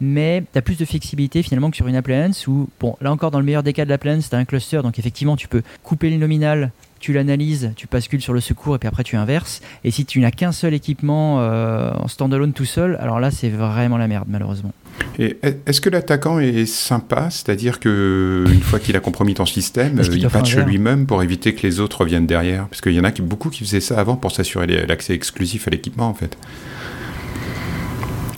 Mais 0.00 0.44
tu 0.52 0.56
as 0.56 0.62
plus 0.62 0.78
de 0.78 0.84
flexibilité 0.84 1.42
finalement 1.42 1.70
que 1.70 1.76
sur 1.76 1.88
une 1.88 1.96
appliance 1.96 2.46
où, 2.46 2.68
bon, 2.78 2.96
là 3.00 3.10
encore, 3.10 3.32
dans 3.32 3.40
le 3.40 3.44
meilleur 3.44 3.64
des 3.64 3.72
cas 3.72 3.84
de 3.84 3.90
l'appliance, 3.90 4.30
tu 4.30 4.36
as 4.36 4.38
un 4.38 4.44
cluster, 4.44 4.82
donc 4.82 5.00
effectivement, 5.00 5.36
tu 5.36 5.48
peux 5.48 5.62
couper 5.82 6.10
le 6.10 6.16
nominal 6.16 6.70
tu 7.00 7.12
l'analyses, 7.12 7.72
tu 7.74 7.88
bascules 7.88 8.22
sur 8.22 8.32
le 8.32 8.40
secours 8.40 8.76
et 8.76 8.78
puis 8.78 8.86
après 8.86 9.02
tu 9.02 9.16
inverses. 9.16 9.60
Et 9.82 9.90
si 9.90 10.06
tu 10.06 10.20
n'as 10.20 10.30
qu'un 10.30 10.52
seul 10.52 10.72
équipement 10.72 11.38
en 11.38 12.06
standalone 12.06 12.52
tout 12.52 12.64
seul, 12.64 12.96
alors 13.00 13.18
là 13.18 13.32
c'est 13.32 13.48
vraiment 13.48 13.98
la 13.98 14.06
merde 14.06 14.28
malheureusement. 14.28 14.72
Et 15.18 15.36
est-ce 15.66 15.80
que 15.80 15.90
l'attaquant 15.90 16.38
est 16.38 16.66
sympa? 16.66 17.28
C'est-à-dire 17.30 17.80
que 17.80 18.44
une 18.52 18.60
fois 18.62 18.78
qu'il 18.78 18.96
a 18.96 19.00
compromis 19.00 19.34
ton 19.34 19.46
système, 19.46 20.00
il 20.12 20.28
patche 20.28 20.56
lui-même 20.56 21.06
pour 21.06 21.22
éviter 21.22 21.54
que 21.54 21.66
les 21.66 21.80
autres 21.80 22.04
viennent 22.04 22.26
derrière? 22.26 22.66
Parce 22.68 22.80
qu'il 22.80 22.92
y 22.92 23.00
en 23.00 23.04
a 23.04 23.10
beaucoup 23.20 23.50
qui 23.50 23.64
faisaient 23.64 23.80
ça 23.80 23.98
avant 23.98 24.16
pour 24.16 24.32
s'assurer 24.32 24.66
l'accès 24.86 25.14
exclusif 25.14 25.68
à 25.68 25.70
l'équipement 25.70 26.08
en 26.08 26.14
fait. 26.14 26.36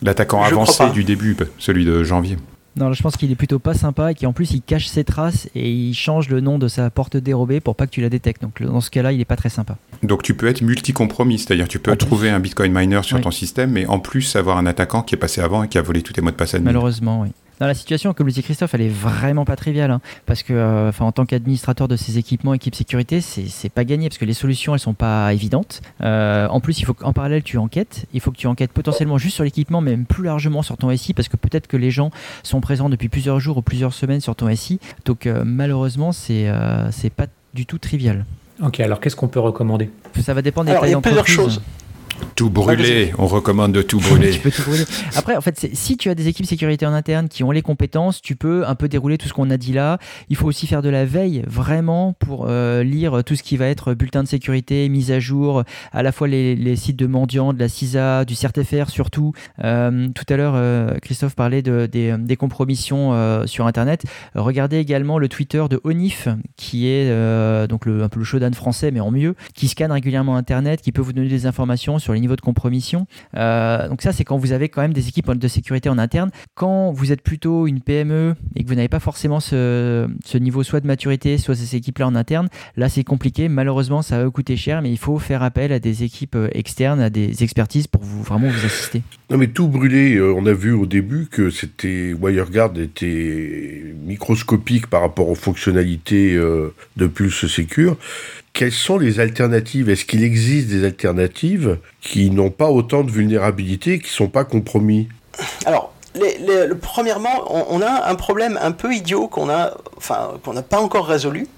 L'attaquant 0.02 0.42
avancé 0.42 0.90
du 0.90 1.04
début, 1.04 1.37
celui 1.58 1.84
de 1.84 2.02
janvier. 2.02 2.37
Non, 2.76 2.93
je 2.93 3.02
pense 3.02 3.16
qu'il 3.16 3.31
est 3.31 3.37
plutôt 3.37 3.59
pas 3.59 3.75
sympa 3.75 4.11
et 4.11 4.14
qu'en 4.14 4.33
plus 4.33 4.52
il 4.52 4.61
cache 4.61 4.87
ses 4.87 5.04
traces 5.04 5.49
et 5.54 5.71
il 5.71 5.95
change 5.95 6.28
le 6.28 6.40
nom 6.40 6.59
de 6.59 6.66
sa 6.66 6.90
porte 6.90 7.16
dérobée 7.16 7.61
pour 7.61 7.76
pas 7.76 7.87
que 7.87 7.93
tu 7.93 8.00
la 8.00 8.09
détectes. 8.09 8.43
Donc 8.43 8.62
dans 8.62 8.81
ce 8.81 8.90
cas-là, 8.90 9.12
il 9.12 9.21
est 9.21 9.25
pas 9.25 9.37
très 9.37 9.49
sympa. 9.49 9.76
Donc 10.02 10.23
tu 10.23 10.35
peux 10.35 10.49
être 10.49 10.62
multi-compromis, 10.62 11.38
c'est-à-dire 11.38 11.69
tu 11.69 11.78
peux 11.78 11.95
trouver 11.97 12.31
un 12.31 12.40
Bitcoin 12.40 12.73
miner 12.73 13.02
sur 13.02 13.21
ton 13.21 13.31
système, 13.31 13.71
mais 13.71 13.87
en 13.87 14.00
plus 14.00 14.35
avoir 14.37 14.59
un 14.59 14.66
attaquant 14.66 15.02
qui 15.02 15.14
est 15.14 15.19
passé 15.19 15.40
avant 15.40 15.62
et 15.62 15.69
qui 15.69 15.78
a 15.78 15.83
volé 15.83 16.02
tous 16.02 16.12
tes 16.14 16.21
mots 16.21 16.31
de 16.31 16.37
passe 16.37 16.54
admin. 16.54 16.66
Malheureusement, 16.66 17.21
oui 17.23 17.28
dans 17.64 17.68
la 17.68 17.75
situation, 17.75 18.12
comme 18.12 18.26
le 18.26 18.33
dit 18.33 18.42
Christophe, 18.42 18.75
elle 18.75 18.83
est 18.83 18.90
vraiment 18.90 19.47
pas 19.47 19.56
triviale. 19.56 19.90
Hein, 19.90 20.02
parce 20.26 20.42
que, 20.42 20.52
euh, 20.52 20.92
en 21.00 21.12
tant 21.12 21.25
qu'administrateur 21.25 21.88
de 21.88 21.97
ces 21.97 22.18
équipements, 22.18 22.52
équipe 22.52 22.75
sécurité, 22.75 23.23
c'est 23.23 23.68
pas 23.71 23.85
gagné 23.85 24.11
parce 24.11 24.18
que 24.18 24.26
les 24.26 24.35
solutions, 24.35 24.75
elles 24.75 24.80
sont 24.80 24.92
pas 24.92 25.33
évidentes. 25.33 25.80
Euh, 26.02 26.47
en 26.49 26.61
plus, 26.61 26.80
il 26.80 26.85
faut 26.85 26.92
qu'en 26.92 27.14
parallèle, 27.14 27.42
tu 27.42 27.56
enquêtes. 27.56 28.04
Il 28.12 28.21
faut 28.21 28.33
que 28.33 28.37
tu 28.37 28.47
enquêtes 28.49 28.71
potentiellement 28.71 29.16
juste 29.16 29.37
sur 29.37 29.44
l'équipement, 29.44 29.80
mais 29.80 29.92
même 29.92 30.04
plus 30.04 30.25
largement 30.25 30.61
sur 30.61 30.76
ton 30.76 30.94
SI, 30.94 31.14
parce 31.14 31.28
que 31.28 31.38
peut-être 31.38 31.66
que 31.66 31.78
les 31.78 31.90
gens 31.90 32.11
sont 32.42 32.61
présents 32.61 32.90
depuis 32.90 33.09
plusieurs 33.09 33.40
jours 33.40 33.56
ou 33.56 33.62
plusieurs 33.62 33.94
semaines 33.94 34.21
sur 34.21 34.37
ton 34.37 34.54
SI. 34.54 34.78
Donc, 35.06 35.26
euh, 35.26 35.42
malheureusement, 35.47 36.12
c'est 36.12 36.52
c'est 36.90 37.11
pas 37.11 37.26
du 37.54 37.64
tout 37.64 37.78
trivial. 37.78 38.26
Ok, 38.62 38.80
alors 38.80 39.00
qu'est-ce 39.00 39.16
qu'on 39.16 39.28
peut 39.28 39.40
recommander? 39.40 39.90
Ça 40.21 40.35
va 40.35 40.42
dépendre 40.42 40.71
des 40.71 40.78
tailles 40.78 40.90
Il 40.90 40.92
y 40.92 40.94
a 40.94 41.00
plusieurs 41.00 41.26
choses. 41.26 41.62
Tout 42.35 42.50
brûler, 42.50 43.12
on 43.19 43.26
recommande 43.26 43.73
de 43.73 43.83
tout 43.83 43.99
brûler. 43.99 44.31
tu 44.31 44.40
peux 44.40 44.50
tout 44.50 44.62
brûler. 44.62 44.85
Après, 45.16 45.37
en 45.37 45.40
fait, 45.40 45.69
si 45.73 45.97
tu 45.97 46.11
as 46.11 46.14
des 46.14 46.28
équipes 46.28 46.45
sécurité 46.47 46.87
en 46.87 46.93
interne 46.93 47.28
qui 47.28 47.45
ont 47.45 47.50
les 47.50 47.62
compétences, 47.62 48.21
tu 48.21 48.37
peux 48.37 48.66
un 48.66 48.75
peu 48.75 48.88
dérouler 48.88 49.19
tout 49.19 49.28
ce 49.28 49.33
qu'on 49.33 49.50
a 49.50 49.57
dit 49.57 49.73
là. 49.73 49.99
Il 50.28 50.37
faut 50.37 50.47
aussi 50.47 50.66
faire 50.66 50.83
de 50.83 50.88
la 50.88 51.04
veille, 51.04 51.43
vraiment, 51.47 52.14
pour 52.19 52.47
euh, 52.49 52.83
lire 52.83 53.23
tout 53.25 53.37
ce 53.37 53.43
qui 53.43 53.57
va 53.57 53.66
être 53.66 53.95
bulletin 53.95 54.23
de 54.23 54.28
sécurité, 54.28 54.88
mise 54.88 55.11
à 55.11 55.21
jour, 55.21 55.64
à 55.93 56.02
la 56.02 56.12
fois 56.12 56.28
les, 56.28 56.76
sites 56.76 56.97
de 56.97 57.07
mendiants, 57.07 57.52
de 57.52 57.59
la 57.59 57.69
CISA, 57.69 58.25
du 58.25 58.35
CERTFR 58.35 58.90
surtout. 58.90 59.33
Euh, 59.62 60.09
tout 60.14 60.25
à 60.28 60.37
l'heure, 60.37 60.54
euh, 60.57 60.97
Christophe 61.02 61.35
parlait 61.35 61.62
de, 61.62 61.87
des, 61.87 62.37
compromissions 62.37 63.47
sur 63.47 63.66
Internet. 63.66 64.04
Regardez 64.35 64.78
également 64.78 65.19
le 65.19 65.28
Twitter 65.28 65.64
de 65.71 65.81
Onif, 65.85 66.28
qui 66.57 66.88
est 66.88 67.09
donc 67.69 67.87
le, 67.87 68.02
un 68.02 68.09
peu 68.09 68.19
le 68.19 68.25
showdown 68.25 68.52
français, 68.54 68.90
mais 68.90 69.00
en 69.00 69.11
mieux, 69.11 69.35
qui 69.54 69.69
scanne 69.69 69.93
régulièrement 69.93 70.37
Internet, 70.37 70.83
qui 70.83 70.90
peut 70.90 71.00
vous 71.00 71.12
donner 71.12 71.28
des 71.28 71.47
informations 71.47 71.99
sur 71.99 72.13
les 72.14 72.21
niveaux 72.21 72.37
de 72.37 72.40
compromission. 72.40 73.06
Euh, 73.37 73.88
donc 73.88 74.02
ça, 74.02 74.12
c'est 74.12 74.25
quand 74.25 74.37
vous 74.37 74.52
avez 74.52 74.68
quand 74.68 74.83
même 74.83 74.92
des 74.92 75.09
équipes 75.09 75.30
de 75.33 75.49
sécurité 75.49 75.88
en 75.88 75.99
interne. 75.99 76.30
Quand 76.54 76.92
vous 76.92 77.12
êtes 77.12 77.23
plutôt 77.23 77.66
une 77.66 77.80
PME 77.80 78.35
et 78.56 78.64
que 78.64 78.68
vous 78.68 78.75
n'avez 78.75 78.88
pas 78.88 79.00
forcément 79.00 79.40
ce, 79.40 80.06
niveau 80.38 80.62
soit 80.62 80.80
de 80.80 80.87
maturité, 80.87 81.38
soit 81.38 81.54
ces 81.54 81.76
équipes-là 81.76 82.06
en 82.06 82.14
interne, 82.14 82.49
là 82.76 82.88
c'est 82.88 83.04
compliqué. 83.04 83.49
Malheureusement, 83.49 84.02
ça 84.02 84.23
va 84.23 84.30
coûter 84.30 84.56
cher, 84.56 84.83
mais 84.83 84.90
il 84.90 84.99
faut 84.99 85.18
faire 85.18 85.42
appel 85.42 85.73
à 85.73 85.78
des 85.78 86.02
équipes 86.02 86.37
euh, 86.37 86.49
externes, 86.52 87.00
à 87.00 87.11
des 87.11 87.42
expertises 87.42 87.87
pour 87.87 88.02
vous 88.02 88.23
vraiment 88.23 88.49
vous 88.49 88.66
assister. 88.66 89.02
Non 89.30 89.38
mais 89.38 89.49
tout 89.49 89.68
brûlé, 89.68 90.16
euh, 90.16 90.35
on 90.37 90.47
a 90.47 90.52
vu 90.52 90.73
au 90.73 90.87
début 90.87 91.26
que 91.30 91.50
c'était 91.50 92.12
WireGuard 92.12 92.78
était 92.78 93.94
microscopique 94.04 94.87
par 94.87 95.00
rapport 95.00 95.28
aux 95.28 95.35
fonctionnalités 95.35 96.35
de 96.35 97.06
Pulse 97.06 97.47
Secure 97.47 97.97
quelles 98.54 98.73
sont 98.73 98.99
les 98.99 99.20
alternatives? 99.20 99.90
Est-ce 99.90 100.06
qu'il 100.06 100.23
existe 100.23 100.68
des 100.68 100.84
alternatives 100.84 101.78
qui 102.00 102.30
n'ont 102.30 102.50
pas 102.50 102.70
autant 102.70 103.02
de 103.02 103.11
vulnérabilité, 103.11 103.99
qui 103.99 104.06
ne 104.06 104.11
sont 104.11 104.28
pas 104.28 104.44
compromis? 104.44 105.08
Alors, 105.66 105.92
premièrement, 106.80 107.44
on, 107.68 107.82
a 107.82 108.08
un 108.08 108.14
problème 108.14 108.58
un 108.62 108.70
peu 108.70 108.94
idiot 108.94 109.26
qu'on 109.26 109.50
a, 109.50 109.76
enfin, 109.96 110.34
qu'on 110.44 110.52
n'a 110.52 110.62
pas 110.62 110.80
encore 110.80 111.06
résolu 111.06 111.49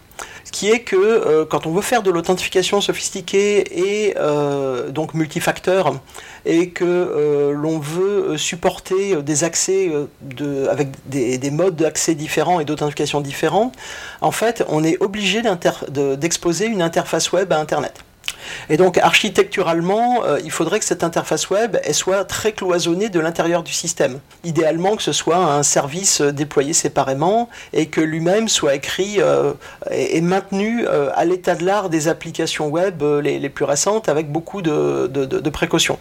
qui 0.52 0.70
est 0.70 0.80
que 0.80 0.96
euh, 0.96 1.44
quand 1.44 1.66
on 1.66 1.73
veut 1.73 1.82
faire 1.82 2.02
de 2.02 2.11
l'authentification 2.11 2.80
sophistiquée 2.80 4.06
et 4.06 4.14
euh, 4.16 4.90
donc 4.90 5.14
multifacteur, 5.14 6.00
et 6.44 6.70
que 6.70 6.85
euh, 6.85 7.52
l'on 7.52 7.78
veut 7.78 8.38
supporter 8.38 9.23
des 9.23 9.44
accès 9.44 9.90
avec 10.70 10.88
des 11.08 11.50
modes 11.50 11.76
d'accès 11.76 12.14
différents 12.14 12.61
et 12.61 12.64
d'authentification 12.64 13.20
différents, 13.20 13.73
en 14.20 14.30
fait, 14.30 14.64
on 14.68 14.85
est 14.85 14.96
obligé 15.02 15.42
d'exposer 16.16 16.66
une 16.66 16.82
interface 16.82 17.32
web 17.32 17.52
à 17.52 17.58
Internet. 17.58 17.94
Et 18.70 18.76
donc 18.76 18.98
architecturalement, 18.98 20.24
euh, 20.24 20.38
il 20.44 20.50
faudrait 20.50 20.78
que 20.78 20.84
cette 20.84 21.04
interface 21.04 21.50
web 21.50 21.76
soit 21.92 22.24
très 22.24 22.52
cloisonnée 22.52 23.08
de 23.08 23.20
l'intérieur 23.20 23.62
du 23.62 23.72
système. 23.72 24.21
Idéalement 24.44 24.97
que 24.97 25.02
ce 25.02 25.12
soit 25.12 25.36
un 25.36 25.62
service 25.62 26.21
euh, 26.21 26.32
déployé 26.32 26.73
séparément 26.73 27.49
et 27.73 27.86
que 27.86 28.00
lui-même 28.00 28.49
soit 28.49 28.75
écrit 28.75 29.16
euh, 29.18 29.52
et, 29.90 30.21
maintenu 30.21 30.86
à 30.88 31.25
l'état 31.25 31.54
de 31.54 31.64
l'art 31.64 31.88
des 31.88 32.08
applications 32.08 32.68
web 32.68 33.02
les, 33.23 33.49
plus 33.49 33.64
récentes 33.64 34.08
avec 34.08 34.30
beaucoup 34.32 34.60
de 34.62 35.50
précautions. 35.50 35.99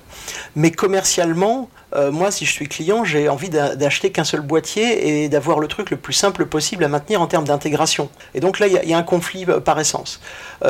Mais 0.55 0.71
commercialement, 0.71 1.69
moi, 2.11 2.31
si 2.31 2.45
je 2.45 2.51
suis 2.51 2.67
client, 2.67 3.03
j'ai 3.03 3.29
envie 3.29 3.49
d'acheter 3.49 4.11
qu'un 4.11 4.23
seul 4.23 4.41
boîtier 4.41 5.23
et 5.23 5.29
d'avoir 5.29 5.59
le 5.59 5.67
truc 5.67 5.91
le 5.91 5.97
plus 5.97 6.13
simple 6.13 6.45
possible 6.45 6.83
à 6.83 6.87
maintenir 6.87 7.21
en 7.21 7.27
termes 7.27 7.45
d'intégration. 7.45 8.09
Et 8.33 8.39
donc 8.39 8.59
là, 8.59 8.67
il 8.67 8.89
y, 8.89 8.93
a 8.93 8.97
un 8.97 9.03
conflit 9.03 9.45
par 9.63 9.79
essence. 9.79 10.19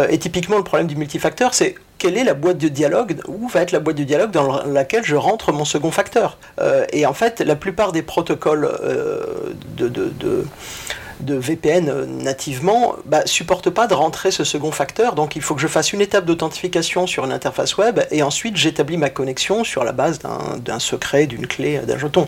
Et 0.09 0.17
typiquement, 0.17 0.57
le 0.57 0.63
problème 0.63 0.87
du 0.87 0.95
multifacteur, 0.95 1.53
c'est 1.53 1.64
quelle 1.97 2.17
est 2.17 2.23
la 2.23 2.33
boîte 2.33 2.57
de 2.57 2.67
dialogue, 2.67 3.17
où 3.27 3.47
va 3.47 3.61
être 3.61 3.71
la 3.71 3.79
boîte 3.79 3.97
de 3.97 4.03
dialogue 4.03 4.31
dans 4.31 4.63
laquelle 4.65 5.03
je 5.03 5.15
rentre 5.15 5.51
mon 5.51 5.65
second 5.65 5.91
facteur. 5.91 6.37
et 6.91 7.05
en 7.05 7.13
fait, 7.13 7.41
la 7.41 7.55
plupart 7.55 7.91
des 7.91 8.01
protocoles 8.01 8.69
de, 9.77 9.87
de 9.87 10.11
de 10.19 10.45
VPN 11.23 11.89
euh, 11.89 12.05
nativement 12.05 12.95
bah, 13.05 13.21
supporte 13.25 13.69
pas 13.69 13.87
de 13.87 13.93
rentrer 13.93 14.31
ce 14.31 14.43
second 14.43 14.71
facteur. 14.71 15.15
Donc 15.15 15.35
il 15.35 15.41
faut 15.41 15.55
que 15.55 15.61
je 15.61 15.67
fasse 15.67 15.93
une 15.93 16.01
étape 16.01 16.25
d'authentification 16.25 17.07
sur 17.07 17.25
une 17.25 17.31
interface 17.31 17.77
web 17.77 17.99
et 18.11 18.23
ensuite 18.23 18.57
j'établis 18.57 18.97
ma 18.97 19.09
connexion 19.09 19.63
sur 19.63 19.83
la 19.83 19.91
base 19.91 20.19
d'un 20.19 20.79
secret, 20.79 21.27
d'une 21.27 21.47
clé, 21.47 21.79
d'un 21.79 21.97
jeton. 21.97 22.27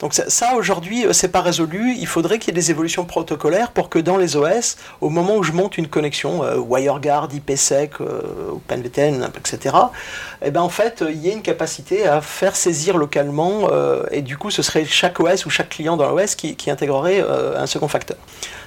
Donc 0.00 0.14
ça, 0.14 0.54
aujourd'hui, 0.54 1.06
euh, 1.06 1.12
c'est 1.12 1.28
pas 1.28 1.40
résolu. 1.40 1.94
Il 1.98 2.06
faudrait 2.06 2.38
qu'il 2.38 2.48
y 2.48 2.50
ait 2.56 2.60
des 2.60 2.70
évolutions 2.70 3.04
protocolaires 3.04 3.70
pour 3.70 3.88
que 3.88 3.98
dans 3.98 4.16
les 4.16 4.36
OS, 4.36 4.76
au 5.00 5.10
moment 5.10 5.36
où 5.36 5.42
je 5.42 5.52
monte 5.52 5.78
une 5.78 5.88
connexion, 5.88 6.44
euh, 6.44 6.56
WireGuard, 6.56 7.28
IPsec, 7.32 8.00
euh, 8.00 8.22
etc., 8.70 9.76
et 10.42 10.50
ben 10.50 10.60
en 10.60 10.68
fait, 10.68 11.02
il 11.08 11.16
y 11.16 11.30
ait 11.30 11.32
une 11.32 11.42
capacité 11.42 12.06
à 12.06 12.20
faire 12.20 12.56
saisir 12.56 12.98
localement, 12.98 13.68
et 14.10 14.22
du 14.22 14.36
coup, 14.36 14.50
ce 14.50 14.62
serait 14.62 14.84
chaque 14.84 15.18
OS 15.18 15.46
ou 15.46 15.50
chaque 15.50 15.70
client 15.70 15.96
dans 15.96 16.08
l'OS 16.08 16.34
qui 16.34 16.70
intégrerait 16.70 17.24
un 17.56 17.66
second 17.66 17.88
facteur. 17.88 18.05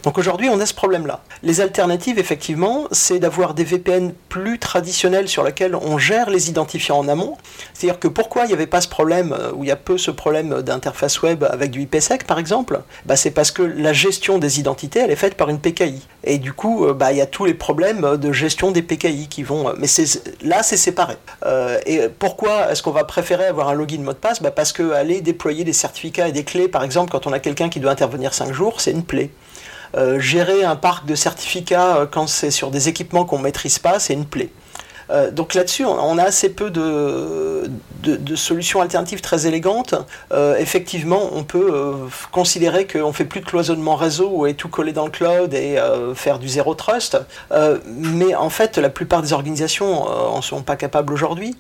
Donc 0.04 0.18
aujourd'hui, 0.18 0.50
on 0.50 0.60
a 0.62 0.66
ce 0.66 0.74
problème-là. 0.74 1.22
Les 1.44 1.60
alternatives, 1.60 2.20
effectivement, 2.20 2.86
c'est 2.92 3.20
d'avoir 3.20 3.54
des 3.54 3.66
VPN 3.66 4.14
plus 4.30 4.58
traditionnels 4.58 5.28
sur 5.28 5.44
lesquels 5.44 5.76
on 5.76 5.98
gère 5.98 6.30
les 6.30 6.50
identifiants 6.50 6.98
en 6.98 7.08
amont. 7.10 7.38
C'est-à-dire 7.74 8.00
que 8.00 8.08
pourquoi 8.08 8.46
il 8.46 8.48
n'y 8.48 8.54
avait 8.54 8.68
pas 8.68 8.80
ce 8.80 8.88
problème, 8.88 9.36
ou 9.56 9.66
il 9.66 9.68
y 9.68 9.72
a 9.72 9.76
peu 9.76 9.98
ce 9.98 10.12
problème 10.12 10.62
d'interface 10.62 11.22
web 11.22 11.44
avec 11.44 11.72
du 11.72 11.82
IPsec 11.82 12.26
par 12.26 12.40
exemple, 12.40 12.82
bah, 13.06 13.16
c'est 13.16 13.32
parce 13.32 13.52
que 13.52 13.62
la 13.62 13.92
gestion 13.92 14.38
des 14.38 14.60
identités 14.60 15.00
elle 15.00 15.12
est 15.12 15.18
faite 15.18 15.36
par 15.36 15.50
une 15.50 15.60
PKI. 15.60 16.02
Et 16.24 16.38
du 16.38 16.54
coup, 16.54 16.86
euh, 16.86 16.94
bah, 16.94 17.12
il 17.12 17.18
y 17.18 17.22
a 17.22 17.26
tous 17.26 17.46
les 17.46 17.54
problèmes 17.54 18.18
de 18.18 18.32
gestion 18.32 18.72
des 18.72 18.82
PKI 18.82 19.28
qui 19.30 19.44
vont. 19.44 19.70
Euh, 19.70 19.74
mais 19.78 19.88
là, 20.42 20.64
c'est 20.64 20.78
séparé. 20.78 21.16
Euh, 21.46 21.80
et 21.86 22.02
pourquoi 22.08 22.72
est-ce 22.72 22.84
qu'on 22.84 22.92
va 22.92 23.04
préférer 23.04 23.46
avoir 23.46 23.70
un 23.70 23.74
login 23.74 24.02
mot 24.02 24.14
de 24.14 24.18
passe? 24.18 24.42
Bah, 24.42 24.52
Parce 24.52 24.74
que 24.74 24.92
aller 24.92 25.22
déployer 25.22 25.64
des 25.64 25.74
certificats 25.74 26.28
et 26.28 26.32
des 26.32 26.44
clés, 26.44 26.68
par 26.68 26.84
exemple, 26.84 27.12
quand 27.12 27.28
on 27.28 27.34
a 27.34 27.40
quelqu'un 27.40 27.70
qui 27.70 27.80
doit 27.80 27.92
intervenir 27.92 28.34
5 28.34 28.52
jours, 28.54 28.82
c'est 28.82 28.92
une 28.92 29.04
plaie. 29.04 29.29
Gérer 30.18 30.64
un 30.64 30.76
parc 30.76 31.06
de 31.06 31.16
certificats 31.16 32.08
quand 32.12 32.28
c'est 32.28 32.52
sur 32.52 32.72
des 32.72 32.90
équipements 32.90 33.26
qu'on 33.26 33.40
ne 33.40 33.44
maîtrise 33.44 33.80
pas, 33.80 34.00
c'est 34.00 34.14
une 34.14 34.26
plaie. 34.26 34.50
Euh, 35.12 35.32
donc 35.32 35.54
là-dessus, 35.54 35.86
on, 35.86 36.18
a 36.18 36.24
assez 36.24 36.50
peu 36.50 36.70
de, 36.70 37.70
solutions 38.36 38.82
alternatives 38.82 39.22
très 39.22 39.48
élégantes. 39.48 39.96
Euh, 40.32 40.58
effectivement, 40.58 41.30
on 41.34 41.44
peut 41.44 41.72
euh, 41.74 41.94
considérer 42.32 42.86
qu'on 42.86 43.14
fait 43.14 43.26
plus 43.26 43.42
de 43.42 43.46
cloisonnement 43.46 43.96
réseau 43.96 44.46
et 44.46 44.54
tout 44.54 44.70
coller 44.70 44.94
dans 44.94 45.06
le 45.06 45.12
cloud 45.12 45.54
et 45.54 45.78
faire 46.16 46.40
du 46.40 46.48
zéro 46.48 46.76
trust. 46.76 47.18
mais 47.86 48.36
en 48.36 48.50
fait, 48.50 48.78
la 48.78 48.90
plupart 48.90 49.22
des 49.22 49.34
organisations 49.34 50.04
en 50.04 50.42
sont 50.42 50.62
pas 50.62 50.76
capables 50.76 51.14
aujourd'hui. 51.14 51.56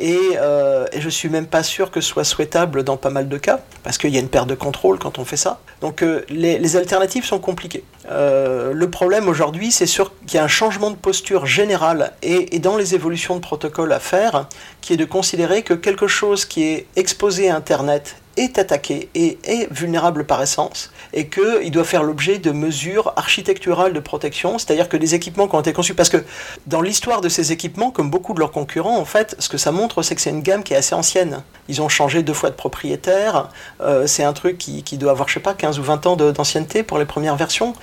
Euh, 0.00 0.86
et, 0.92 1.00
je 1.00 1.08
suis 1.08 1.28
même 1.28 1.46
pas 1.46 1.62
sûr 1.62 1.90
que 1.90 2.00
ce 2.00 2.08
soit 2.08 2.24
souhaitable 2.24 2.84
dans 2.84 2.96
pas 2.96 3.10
mal 3.10 3.28
de 3.28 3.38
cas, 3.38 3.60
parce 3.82 3.98
qu'il 3.98 4.10
y 4.10 4.16
a 4.16 4.20
une 4.20 4.28
perte 4.28 4.48
de 4.48 4.54
contrôle 4.54 4.98
quand 4.98 5.18
on 5.18 5.24
fait 5.24 5.36
ça. 5.36 5.60
Donc 5.80 6.02
euh, 6.02 6.24
les, 6.28 6.76
alternatives 6.76 7.24
sont 7.24 7.38
compliquées. 7.38 7.84
Euh, 8.10 8.72
le 8.72 8.90
problème 8.90 9.28
aujourd'hui, 9.28 9.70
c'est 9.70 9.86
qu'il 9.86 10.34
y 10.34 10.38
a 10.38 10.44
un 10.44 10.48
changement 10.48 10.90
de 10.90 10.96
posture 10.96 11.46
générale 11.46 12.12
et, 12.22 12.58
dans 12.58 12.76
les 12.76 12.94
évolutions 12.94 13.36
de 13.36 13.40
protocole 13.40 13.92
à 13.92 14.00
faire, 14.00 14.48
qui 14.80 14.94
est 14.94 14.96
de 14.96 15.04
considérer 15.04 15.62
que 15.62 15.74
quelque 15.74 16.06
chose 16.06 16.44
qui 16.44 16.64
est 16.64 16.86
exposé 16.96 17.50
à 17.50 17.56
Internet 17.56 18.16
est 18.38 18.58
attaqué 18.58 19.08
et 19.14 19.38
est 19.44 19.70
vulnérable 19.72 20.24
par 20.24 20.40
essence 20.40 20.92
et 21.12 21.26
qu'il 21.28 21.70
doit 21.70 21.84
faire 21.84 22.02
l'objet 22.02 22.38
de 22.38 22.50
mesures 22.50 23.12
architecturales 23.16 23.92
de 23.92 24.00
protection, 24.00 24.58
c'est-à-dire 24.58 24.88
que 24.88 24.96
les 24.96 25.14
équipements 25.14 25.48
qui 25.48 25.56
ont 25.56 25.60
été 25.60 25.72
conçus, 25.72 25.94
parce 25.94 26.08
que 26.08 26.24
dans 26.66 26.80
l'histoire 26.80 27.20
de 27.20 27.28
ces 27.28 27.52
équipements, 27.52 27.90
comme 27.90 28.10
beaucoup 28.10 28.34
de 28.34 28.40
leurs 28.40 28.52
concurrents, 28.52 28.98
en 28.98 29.04
fait, 29.04 29.34
ce 29.38 29.48
que 29.48 29.58
ça 29.58 29.72
montre, 29.72 30.02
c'est 30.02 30.14
que 30.14 30.20
c'est 30.20 30.30
une 30.30 30.42
gamme 30.42 30.62
qui 30.62 30.74
est 30.74 30.76
assez 30.76 30.94
ancienne. 30.94 31.42
Ils 31.68 31.82
ont 31.82 31.88
changé 31.88 32.22
deux 32.22 32.32
fois 32.34 32.50
de 32.50 32.54
propriétaire, 32.54 33.48
euh, 33.80 34.06
c'est 34.06 34.24
un 34.24 34.32
truc 34.32 34.58
qui, 34.58 34.82
qui, 34.82 34.98
doit 34.98 35.10
avoir, 35.10 35.28
je 35.28 35.34
sais 35.34 35.40
pas, 35.40 35.54
15 35.54 35.78
ou 35.78 35.82
20 35.82 36.06
ans 36.06 36.16
d'ancienneté 36.16 36.82
pour 36.82 36.98
les 36.98 37.06
premières 37.06 37.36
versions, 37.36 37.74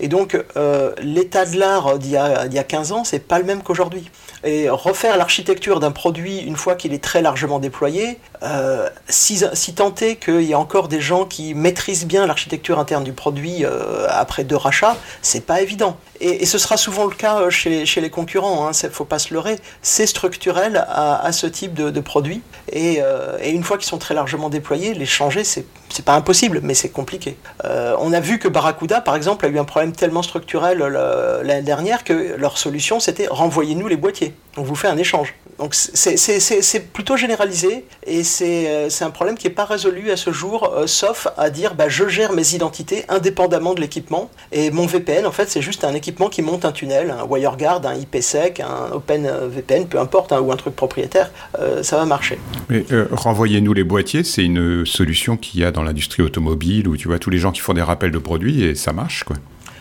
et 0.00 0.08
donc 0.08 0.38
euh, 0.56 0.92
l'état 1.00 1.46
de 1.46 1.58
l'art 1.58 1.98
d'il 1.98 2.10
y, 2.10 2.14
y, 2.14 2.58
a 2.58 2.64
15 2.64 2.92
ans, 2.92 3.04
c'est 3.04 3.20
pas 3.20 3.38
le 3.38 3.44
même 3.44 3.62
qu'aujourd'hui. 3.62 4.10
Et 4.44 4.68
refaire 4.68 5.16
l'architecture 5.16 5.80
d'un 5.80 5.90
produit 5.90 6.38
une 6.40 6.56
fois 6.56 6.74
qu'il 6.74 6.92
est 6.92 7.02
très 7.02 7.22
largement 7.22 7.58
déployé, 7.58 8.18
euh, 8.42 8.90
si, 9.08 9.42
si 9.54 9.74
tant 9.74 9.94
est 9.94 10.16
qu'il 10.16 10.42
y 10.42 10.52
a 10.52 10.58
encore 10.58 10.88
des 10.88 11.00
gens 11.00 11.24
qui 11.24 11.54
maîtrisent 11.54 12.06
bien 12.06 12.26
l'architecture 12.26 12.78
interne 12.78 13.04
du 13.04 13.12
produit 13.12 13.64
euh, 13.64 14.06
après 14.10 14.44
deux 14.44 14.56
rachats, 14.56 14.96
c'est 15.22 15.46
pas 15.46 15.62
évident. 15.62 15.96
Et, 16.20 16.44
ce 16.44 16.58
sera 16.58 16.76
souvent 16.76 17.06
le 17.06 17.14
cas 17.14 17.48
chez, 17.50 17.84
les 17.96 18.10
concurrents, 18.10 18.70
il 18.70 18.76
hein, 18.76 18.88
ne 18.88 18.92
faut 18.92 19.04
pas 19.04 19.18
se 19.18 19.32
leurrer. 19.32 19.58
C'est 19.82 20.06
structurel 20.06 20.84
à, 20.88 21.32
ce 21.32 21.46
type 21.46 21.74
de, 21.74 22.00
produit. 22.00 22.42
Et, 22.70 23.00
et, 23.42 23.50
une 23.50 23.64
fois 23.64 23.78
qu'ils 23.78 23.88
sont 23.88 23.98
très 23.98 24.14
largement 24.14 24.48
déployés, 24.50 24.94
les 24.94 25.06
changer, 25.06 25.42
c'est 25.42 25.64
c'est 25.94 26.04
pas 26.04 26.14
impossible, 26.14 26.58
mais 26.64 26.74
c'est 26.74 26.88
compliqué. 26.88 27.36
Euh, 27.64 27.94
on 28.00 28.12
a 28.12 28.18
vu 28.18 28.40
que 28.40 28.48
Barracuda, 28.48 29.00
par 29.00 29.14
exemple, 29.14 29.46
a 29.46 29.48
eu 29.48 29.58
un 29.60 29.64
problème 29.64 29.92
tellement 29.92 30.22
structurel 30.22 30.78
l'année 30.78 31.62
dernière 31.62 32.02
que 32.02 32.34
leur 32.36 32.58
solution 32.58 32.98
c'était 32.98 33.28
renvoyez-nous 33.30 33.86
les 33.86 33.96
boîtiers, 33.96 34.34
on 34.56 34.62
vous 34.62 34.74
fait 34.74 34.88
un 34.88 34.96
échange. 34.96 35.34
Donc 35.58 35.74
c'est 35.74 36.92
plutôt 36.92 37.16
généralisé 37.16 37.84
et 38.06 38.24
c'est 38.24 39.02
un 39.02 39.10
problème 39.10 39.36
qui 39.36 39.46
n'est 39.46 39.54
pas 39.54 39.64
résolu 39.64 40.10
à 40.10 40.16
ce 40.16 40.32
jour, 40.32 40.72
euh, 40.74 40.86
sauf 40.86 41.28
à 41.36 41.50
dire 41.50 41.74
bah, 41.74 41.88
je 41.88 42.08
gère 42.08 42.32
mes 42.32 42.54
identités 42.54 43.04
indépendamment 43.08 43.74
de 43.74 43.80
l'équipement 43.80 44.30
et 44.50 44.70
mon 44.70 44.86
VPN 44.86 45.26
en 45.26 45.32
fait 45.32 45.48
c'est 45.48 45.62
juste 45.62 45.84
un 45.84 45.94
équipement 45.94 46.28
qui 46.28 46.42
monte 46.42 46.64
un 46.64 46.72
tunnel, 46.72 47.10
un 47.10 47.24
WireGuard, 47.24 47.86
un 47.86 47.94
IPsec, 47.94 48.60
un 48.60 48.90
OpenVPN, 48.92 49.86
peu 49.86 50.00
importe, 50.00 50.32
hein, 50.32 50.40
ou 50.40 50.50
un 50.50 50.56
truc 50.56 50.74
propriétaire, 50.74 51.30
euh, 51.58 51.82
ça 51.82 51.96
va 51.96 52.04
marcher. 52.04 52.38
Mais 52.68 52.84
euh, 52.90 53.06
renvoyez-nous 53.12 53.74
les 53.74 53.84
boîtiers, 53.84 54.24
c'est 54.24 54.44
une 54.44 54.84
solution 54.84 55.36
qu'il 55.36 55.60
y 55.60 55.64
a 55.64 55.70
dans 55.70 55.82
l'industrie 55.82 56.22
automobile 56.22 56.88
où 56.88 56.96
tu 56.96 57.06
vois 57.06 57.20
tous 57.20 57.30
les 57.30 57.38
gens 57.38 57.52
qui 57.52 57.60
font 57.60 57.74
des 57.74 57.82
rappels 57.82 58.10
de 58.10 58.18
produits 58.18 58.64
et 58.64 58.74
ça 58.74 58.92
marche 58.92 59.22
quoi. 59.22 59.36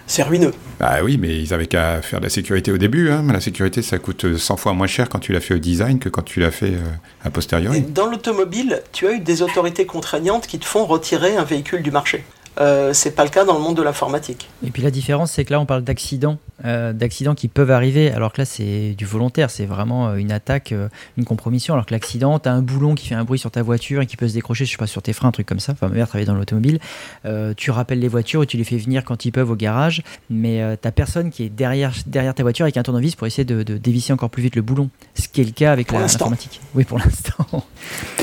C'est 0.07 0.23
ruineux. 0.23 0.53
Ah 0.79 1.03
oui, 1.03 1.17
mais 1.17 1.41
ils 1.41 1.53
avaient 1.53 1.67
qu'à 1.67 2.01
faire 2.01 2.19
de 2.19 2.25
la 2.25 2.29
sécurité 2.29 2.71
au 2.71 2.77
début. 2.77 3.09
Hein. 3.09 3.23
La 3.31 3.39
sécurité, 3.39 3.81
ça 3.81 3.99
coûte 3.99 4.37
100 4.37 4.57
fois 4.57 4.73
moins 4.73 4.87
cher 4.87 5.09
quand 5.09 5.19
tu 5.19 5.31
l'as 5.31 5.39
fait 5.39 5.53
au 5.53 5.59
design 5.59 5.99
que 5.99 6.09
quand 6.09 6.23
tu 6.23 6.39
l'as 6.39 6.51
fait 6.51 6.73
euh, 6.73 7.23
a 7.23 7.29
posteriori. 7.29 7.77
Et 7.77 7.81
dans 7.81 8.07
l'automobile, 8.07 8.81
tu 8.91 9.07
as 9.07 9.13
eu 9.13 9.19
des 9.19 9.41
autorités 9.41 9.85
contraignantes 9.85 10.45
qui 10.45 10.59
te 10.59 10.65
font 10.65 10.85
retirer 10.85 11.37
un 11.37 11.43
véhicule 11.43 11.83
du 11.83 11.91
marché. 11.91 12.25
Euh, 12.59 12.93
c'est 12.93 13.11
pas 13.11 13.23
le 13.23 13.29
cas 13.29 13.45
dans 13.45 13.55
le 13.55 13.63
monde 13.63 13.75
de 13.75 13.81
l'informatique. 13.81 14.49
Et 14.65 14.69
puis 14.69 14.83
la 14.83 14.91
différence, 14.91 15.31
c'est 15.31 15.45
que 15.45 15.51
là, 15.51 15.59
on 15.59 15.65
parle 15.65 15.83
d'accidents, 15.83 16.37
euh, 16.65 16.93
d'accidents 16.93 17.35
qui 17.35 17.47
peuvent 17.47 17.71
arriver, 17.71 18.11
alors 18.11 18.31
que 18.31 18.41
là, 18.41 18.45
c'est 18.45 18.93
du 18.95 19.05
volontaire, 19.05 19.49
c'est 19.49 19.65
vraiment 19.65 20.09
euh, 20.09 20.15
une 20.15 20.31
attaque, 20.31 20.73
une 21.17 21.25
compromission. 21.25 21.73
Alors 21.73 21.85
que 21.85 21.93
l'accident, 21.93 22.39
tu 22.39 22.49
as 22.49 22.53
un 22.53 22.61
boulon 22.61 22.95
qui 22.95 23.07
fait 23.07 23.15
un 23.15 23.23
bruit 23.23 23.39
sur 23.39 23.51
ta 23.51 23.63
voiture 23.63 24.01
et 24.01 24.05
qui 24.05 24.17
peut 24.17 24.27
se 24.27 24.33
décrocher, 24.33 24.65
je 24.65 24.71
sais 24.71 24.77
pas, 24.77 24.87
sur 24.87 25.01
tes 25.01 25.13
freins, 25.13 25.29
un 25.29 25.31
truc 25.31 25.47
comme 25.47 25.59
ça. 25.59 25.73
Enfin, 25.73 25.87
ma 25.87 25.95
mère 25.95 26.07
travaillait 26.07 26.27
dans 26.27 26.35
l'automobile. 26.35 26.79
Euh, 27.25 27.53
tu 27.55 27.71
rappelles 27.71 27.99
les 27.99 28.07
voitures 28.07 28.43
et 28.43 28.47
tu 28.47 28.57
les 28.57 28.63
fais 28.63 28.77
venir 28.77 29.03
quand 29.03 29.25
ils 29.25 29.31
peuvent 29.31 29.49
au 29.49 29.55
garage, 29.55 30.03
mais 30.29 30.77
t'as 30.77 30.91
personne 30.91 31.31
qui 31.31 31.43
est 31.43 31.49
derrière, 31.49 31.93
derrière 32.05 32.35
ta 32.35 32.43
voiture 32.43 32.63
avec 32.63 32.77
un 32.77 32.83
tournevis 32.83 33.15
pour 33.15 33.27
essayer 33.27 33.45
de, 33.45 33.63
de 33.63 33.77
dévisser 33.77 34.13
encore 34.13 34.29
plus 34.29 34.43
vite 34.43 34.55
le 34.55 34.61
boulon. 34.61 34.89
Ce 35.15 35.27
qui 35.27 35.41
est 35.41 35.45
le 35.45 35.51
cas 35.51 35.71
avec 35.71 35.91
l'informatique. 35.91 36.61
Oui, 36.75 36.83
pour 36.83 36.99
l'instant. 36.99 37.45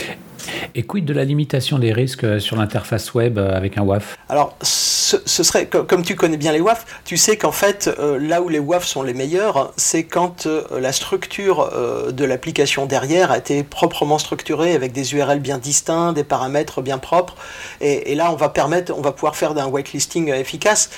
Et 0.75 0.83
quid 0.83 1.05
de 1.05 1.13
la 1.13 1.25
limitation 1.25 1.79
des 1.79 1.93
risques 1.93 2.41
sur 2.41 2.57
l'interface 2.57 3.15
web 3.15 3.39
avec 3.39 3.79
un 3.79 3.83
WAF 3.83 4.17
Alors, 4.29 4.57
ce, 4.63 5.43
serait, 5.43 5.67
comme 5.67 6.03
tu 6.03 6.15
connais 6.15 6.37
bien 6.37 6.53
les 6.53 6.61
WAF, 6.61 6.87
tu 7.05 7.17
sais 7.17 7.37
qu'en 7.37 7.53
fait, 7.53 7.91
euh, 7.99 8.19
là 8.19 8.43
où 8.43 8.49
les 8.49 8.59
WAF 8.59 8.85
sont 8.85 9.03
les 9.03 9.15
meilleurs, 9.15 9.73
c'est 9.77 10.05
quand 10.05 10.47
euh, 10.47 10.63
la 10.81 10.93
structure 10.93 11.71
euh, 11.73 12.13
de 12.13 12.25
l'application 12.25 12.87
derrière 12.87 13.31
a 13.31 13.39
été 13.39 13.63
proprement 13.63 14.19
structurée 14.19 14.75
avec 14.75 14.93
des 14.93 15.15
URL 15.15 15.41
bien 15.41 15.59
distincts, 15.59 16.13
des 16.13 16.25
paramètres 16.25 16.83
bien 16.83 16.99
propres. 16.99 17.35
Et, 17.81 18.15
là, 18.15 18.31
on 18.33 18.37
va, 18.37 18.49
permettre, 18.49 18.93
on 18.97 19.01
va 19.01 19.13
pouvoir 19.13 19.37
faire 19.37 19.55
d'un 19.55 19.67
whitelisting 19.67 20.33
efficace. 20.33 20.91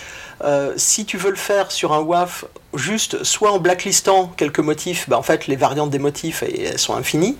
Euh, 0.44 0.72
si 0.76 1.04
tu 1.04 1.16
veux 1.16 1.30
le 1.30 1.36
faire 1.36 1.70
sur 1.70 1.92
un 1.92 2.00
WAF 2.00 2.44
juste 2.74 3.22
soit 3.24 3.52
en 3.52 3.58
blacklistant 3.58 4.32
quelques 4.36 4.60
motifs, 4.60 5.08
bah 5.08 5.18
en 5.18 5.22
fait 5.22 5.46
les 5.46 5.56
variantes 5.56 5.90
des 5.90 5.98
motifs 5.98 6.42
elles 6.42 6.78
sont 6.78 6.94
infinies, 6.94 7.36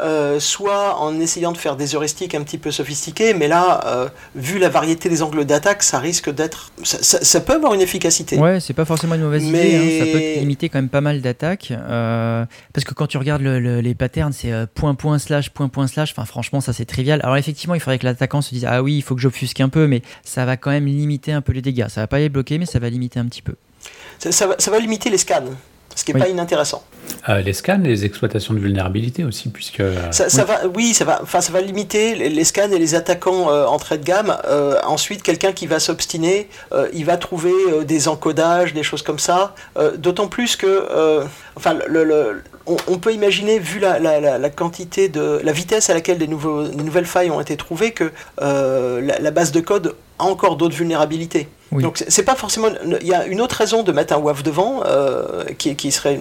euh, 0.00 0.38
soit 0.40 0.98
en 0.98 1.18
essayant 1.18 1.52
de 1.52 1.56
faire 1.56 1.76
des 1.76 1.94
heuristiques 1.94 2.34
un 2.34 2.42
petit 2.42 2.58
peu 2.58 2.70
sophistiquées, 2.70 3.34
mais 3.34 3.48
là, 3.48 3.80
euh, 3.86 4.08
vu 4.34 4.58
la 4.58 4.68
variété 4.68 5.08
des 5.08 5.22
angles 5.22 5.44
d'attaque, 5.44 5.82
ça 5.82 5.98
risque 5.98 6.30
d'être... 6.30 6.72
Ça, 6.84 6.98
ça, 7.02 7.22
ça, 7.22 7.40
peut 7.40 7.54
avoir 7.54 7.74
une 7.74 7.80
efficacité. 7.80 8.36
Ouais, 8.38 8.60
c'est 8.60 8.74
pas 8.74 8.84
forcément 8.84 9.14
une 9.14 9.22
mauvaise 9.22 9.44
mais... 9.44 9.68
idée, 9.68 10.00
hein. 10.00 10.04
ça 10.04 10.12
peut 10.12 10.40
limiter 10.40 10.68
quand 10.68 10.78
même 10.78 10.88
pas 10.88 11.00
mal 11.00 11.20
d'attaques, 11.20 11.72
euh, 11.72 12.44
parce 12.72 12.84
que 12.84 12.94
quand 12.94 13.06
tu 13.06 13.18
regardes 13.18 13.42
le, 13.42 13.58
le, 13.58 13.80
les 13.80 13.94
patterns, 13.94 14.32
c'est 14.32 14.52
point 14.74 14.94
point 14.94 15.18
slash 15.18 15.50
point 15.50 15.68
point 15.68 15.86
slash, 15.86 16.12
enfin 16.12 16.24
franchement 16.24 16.60
ça 16.60 16.72
c'est 16.72 16.84
trivial. 16.84 17.20
Alors 17.22 17.36
effectivement 17.36 17.74
il 17.74 17.80
faudrait 17.80 17.98
que 17.98 18.06
l'attaquant 18.06 18.40
se 18.40 18.50
dise 18.50 18.66
ah 18.68 18.82
oui 18.82 18.96
il 18.96 19.02
faut 19.02 19.14
que 19.14 19.20
j'obfusque 19.20 19.60
un 19.60 19.68
peu, 19.68 19.86
mais 19.86 20.02
ça 20.24 20.44
va 20.44 20.56
quand 20.56 20.70
même 20.70 20.86
limiter 20.86 21.32
un 21.32 21.40
peu 21.40 21.52
les 21.52 21.62
dégâts, 21.62 21.88
ça 21.88 22.00
va 22.00 22.06
pas 22.06 22.18
les 22.18 22.28
bloquer, 22.28 22.58
mais 22.58 22.66
ça 22.66 22.78
va 22.78 22.88
limiter 22.88 23.18
un 23.18 23.26
petit 23.26 23.42
peu. 23.42 23.54
Ça, 24.18 24.32
ça, 24.32 24.46
va, 24.46 24.54
ça 24.58 24.70
va, 24.70 24.78
limiter 24.78 25.10
les 25.10 25.18
scans, 25.18 25.42
ce 25.94 26.04
qui 26.04 26.12
n'est 26.12 26.20
oui. 26.20 26.26
pas 26.26 26.32
inintéressant. 26.32 26.82
Euh, 27.28 27.40
les 27.40 27.52
scans, 27.52 27.80
les 27.82 28.04
exploitations 28.04 28.54
de 28.54 28.60
vulnérabilité 28.60 29.24
aussi, 29.24 29.48
puisque. 29.48 29.82
Ça, 30.10 30.28
ça 30.28 30.42
oui. 30.42 30.48
va, 30.48 30.68
oui, 30.74 30.94
ça 30.94 31.04
va, 31.04 31.20
enfin, 31.22 31.40
ça 31.40 31.52
va 31.52 31.60
limiter 31.60 32.14
les, 32.14 32.28
les 32.28 32.44
scans 32.44 32.70
et 32.70 32.78
les 32.78 32.94
attaquants 32.94 33.50
euh, 33.50 33.66
entrée 33.66 33.98
de 33.98 34.04
gamme. 34.04 34.36
Euh, 34.46 34.76
ensuite, 34.84 35.22
quelqu'un 35.22 35.52
qui 35.52 35.66
va 35.66 35.80
s'obstiner, 35.80 36.48
euh, 36.72 36.88
il 36.92 37.04
va 37.04 37.16
trouver 37.16 37.52
euh, 37.52 37.84
des 37.84 38.08
encodages, 38.08 38.74
des 38.74 38.82
choses 38.82 39.02
comme 39.02 39.18
ça. 39.18 39.54
Euh, 39.78 39.96
d'autant 39.96 40.28
plus 40.28 40.56
que, 40.56 41.24
enfin, 41.56 41.78
le, 41.88 42.04
le 42.04 42.42
on, 42.70 42.76
on, 42.86 42.98
peut 42.98 43.12
imaginer, 43.12 43.58
vu 43.58 43.78
la, 43.78 43.98
la, 43.98 44.20
la, 44.20 44.38
la, 44.38 44.50
quantité 44.50 45.08
de, 45.08 45.40
la 45.42 45.52
vitesse 45.52 45.90
à 45.90 45.94
laquelle 45.94 46.18
des, 46.18 46.28
nouveaux, 46.28 46.68
des 46.68 46.84
nouvelles 46.84 47.06
failles 47.06 47.30
ont 47.30 47.40
été 47.40 47.56
trouvées, 47.56 47.92
que 47.92 48.12
la, 48.38 49.30
base 49.30 49.52
de 49.52 49.60
code 49.60 49.96
a 50.18 50.24
encore 50.24 50.56
d'autres 50.56 50.76
vulnérabilités. 50.76 51.48
Oui. 51.72 51.82
Donc 51.82 52.02
c'est 52.06 52.24
pas 52.24 52.34
forcément. 52.34 52.68
Il 53.00 53.06
y 53.06 53.14
a 53.14 53.26
une 53.26 53.40
autre 53.40 53.56
raison 53.56 53.82
de 53.82 53.92
mettre 53.92 54.14
un 54.14 54.18
WAF 54.18 54.42
devant, 54.42 54.82
euh, 54.84 55.44
qui, 55.58 55.76
qui, 55.76 55.92
serait 55.92 56.20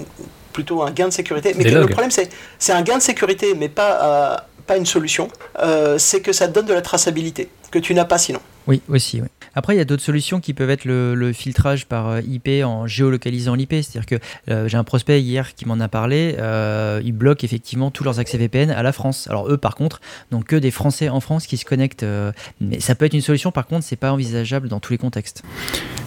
plutôt 0.54 0.84
un 0.84 0.92
gain 0.92 1.08
de 1.08 1.14
sécurité. 1.14 1.54
Mais 1.56 1.64
le 1.64 1.88
problème, 1.88 2.12
c'est 2.12 2.30
c'est 2.58 2.74
un 2.74 2.82
gain 2.82 2.98
de 2.98 3.02
sécurité, 3.02 3.54
mais 3.56 3.70
pas, 3.70 4.04
euh, 4.04 4.38
pas 4.68 4.78
une 4.78 4.86
solution. 4.86 5.30
Euh, 5.60 5.98
c'est 5.98 6.22
que 6.22 6.34
ça 6.34 6.48
te 6.48 6.54
donne 6.54 6.66
de 6.66 6.74
la 6.74 6.82
traçabilité, 6.82 7.50
que 7.72 7.80
tu 7.80 7.94
n'as 7.94 8.06
pas 8.06 8.18
sinon. 8.18 8.40
Oui, 8.70 8.82
aussi. 8.88 9.20
Oui. 9.20 9.28
Après, 9.56 9.74
il 9.74 9.78
y 9.78 9.82
a 9.82 9.86
d'autres 9.86 10.04
solutions 10.04 10.40
qui 10.40 10.54
peuvent 10.54 10.70
être 10.70 10.86
le, 10.86 11.16
le 11.16 11.34
filtrage 11.34 11.88
par 11.88 12.20
IP 12.20 12.50
en 12.64 12.86
géolocalisant 12.86 13.56
l'IP. 13.56 13.72
C'est-à-dire 13.72 14.06
que 14.06 14.16
euh, 14.50 14.68
j'ai 14.68 14.78
un 14.78 14.84
prospect 14.84 15.22
hier 15.22 15.56
qui 15.56 15.68
m'en 15.68 15.80
a 15.80 15.88
parlé. 15.88 16.36
Euh, 16.38 17.02
ils 17.04 17.12
bloquent 17.12 17.44
effectivement 17.44 17.90
tous 17.90 18.04
leurs 18.04 18.20
accès 18.20 18.38
VPN 18.38 18.70
à 18.70 18.84
la 18.84 18.92
France. 18.92 19.28
Alors 19.30 19.50
eux, 19.50 19.58
par 19.58 19.76
contre, 19.76 20.02
n'ont 20.32 20.42
que 20.42 20.56
des 20.56 20.70
Français 20.70 21.10
en 21.10 21.20
France 21.20 21.48
qui 21.48 21.58
se 21.58 21.66
connectent. 21.66 22.04
Euh, 22.04 22.32
mais 22.62 22.80
ça 22.80 22.94
peut 22.94 23.06
être 23.06 23.16
une 23.16 23.22
solution. 23.22 23.52
Par 23.52 23.66
contre, 23.66 23.84
c'est 23.84 23.96
pas 23.96 24.12
envisageable 24.12 24.68
dans 24.68 24.80
tous 24.80 24.94
les 24.94 25.00
contextes. 25.00 25.42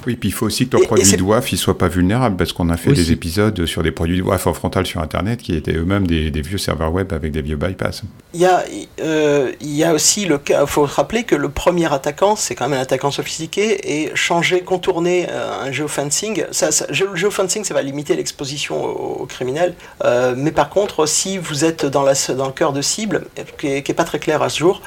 Oui, 0.06 0.16
puis 0.16 0.28
il 0.28 0.32
faut 0.32 0.46
aussi 0.46 0.66
que 0.66 0.70
ton 0.76 0.82
et, 0.82 0.86
produit 0.86 1.16
de 1.16 1.22
WAF 1.22 1.52
ne 1.52 1.56
soit 1.56 1.78
pas 1.78 1.88
vulnérable 1.88 2.36
parce 2.36 2.52
qu'on 2.52 2.70
a 2.70 2.76
fait 2.76 2.90
aussi. 2.90 3.02
des 3.02 3.12
épisodes 3.12 3.66
sur 3.66 3.82
des 3.82 3.92
produits 3.92 4.18
de 4.18 4.22
WAF 4.22 4.46
en 4.46 4.54
frontal 4.54 4.86
sur 4.86 5.00
Internet 5.00 5.42
qui 5.42 5.54
étaient 5.54 5.74
eux-mêmes 5.76 6.06
des, 6.06 6.30
des, 6.30 6.42
vieux 6.42 6.58
serveurs 6.58 6.92
web 6.92 7.12
avec 7.12 7.32
des 7.32 7.42
vieux 7.42 7.56
bypass. 7.56 8.02
Il 8.34 8.40
y 8.40 8.46
a, 8.46 8.64
euh, 9.00 9.52
il 9.60 9.74
y 9.74 9.84
a 9.84 9.92
aussi 9.94 10.24
le 10.24 10.38
cas. 10.38 10.62
Il 10.62 10.66
faut 10.66 10.86
se 10.86 10.94
rappeler 10.94 11.24
que 11.24 11.34
le 11.34 11.48
premier 11.48 11.92
attaquant, 11.92 12.36
c'est 12.36 12.51
quand 12.54 12.68
même 12.68 12.78
un 12.78 12.82
attaquant 12.82 13.10
sophistiqué 13.10 14.02
et 14.02 14.14
changer, 14.14 14.62
contourner 14.62 15.26
euh, 15.30 15.62
un 15.62 15.72
geofencing, 15.72 16.44
ça, 16.50 16.72
ça, 16.72 16.86
le 16.88 17.16
geofencing, 17.16 17.64
ça 17.64 17.74
va 17.74 17.82
limiter 17.82 18.16
l'exposition 18.16 18.84
aux, 18.84 19.22
aux, 19.22 19.26
criminels. 19.26 19.74
Euh, 20.04 20.34
mais 20.36 20.52
par 20.52 20.70
contre, 20.70 21.06
si 21.06 21.38
vous 21.38 21.64
êtes 21.64 21.86
dans, 21.86 22.02
la, 22.02 22.14
dans 22.36 22.46
le 22.46 22.52
cœur 22.52 22.72
de 22.72 22.82
cible, 22.82 23.24
qui 23.58 23.68
n'est 23.68 23.94
pas 23.94 24.04
très 24.04 24.18
clair 24.18 24.42
à 24.42 24.48
ce 24.48 24.58
jour, 24.58 24.82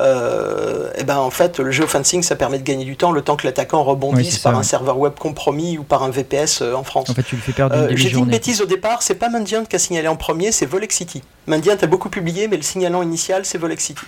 euh, 0.00 0.90
et 0.96 1.04
ben 1.04 1.18
en 1.18 1.30
fait, 1.30 1.58
le 1.58 1.70
geofencing, 1.70 2.22
ça 2.22 2.36
permet 2.36 2.58
de 2.58 2.64
gagner 2.64 2.84
du 2.84 2.96
temps, 2.96 3.12
le 3.12 3.22
temps 3.22 3.36
que 3.36 3.46
l'attaquant 3.46 3.82
rebondisse 3.82 4.36
oui, 4.36 4.40
par 4.42 4.52
ça, 4.52 4.58
un 4.58 4.62
serveur 4.62 4.98
web 4.98 5.14
compromis 5.18 5.78
ou 5.78 5.82
par 5.82 6.02
un 6.02 6.10
VPS 6.10 6.62
euh, 6.62 6.74
en 6.74 6.84
France. 6.84 7.10
En 7.10 7.14
fait, 7.14 7.22
tu 7.22 7.36
le 7.36 7.42
fais 7.42 7.52
perdre 7.52 7.88
une 7.90 7.96
J'ai 7.96 8.10
dit 8.10 8.16
une 8.16 8.26
bêtise 8.26 8.60
au 8.60 8.66
départ, 8.66 9.02
c'est 9.02 9.14
pas 9.14 9.28
Mandiant 9.28 9.64
qui 9.64 9.76
a 9.76 9.78
signalé 9.78 10.08
en 10.08 10.16
premier, 10.16 10.52
c'est 10.52 10.66
Volexity. 10.66 11.22
Mandiant 11.46 11.76
a 11.80 11.86
beaucoup 11.86 12.08
publié, 12.08 12.48
mais 12.48 12.56
le 12.56 12.62
signalant 12.62 13.02
initial, 13.02 13.44
c'est 13.44 13.58
Volexity. 13.58 14.04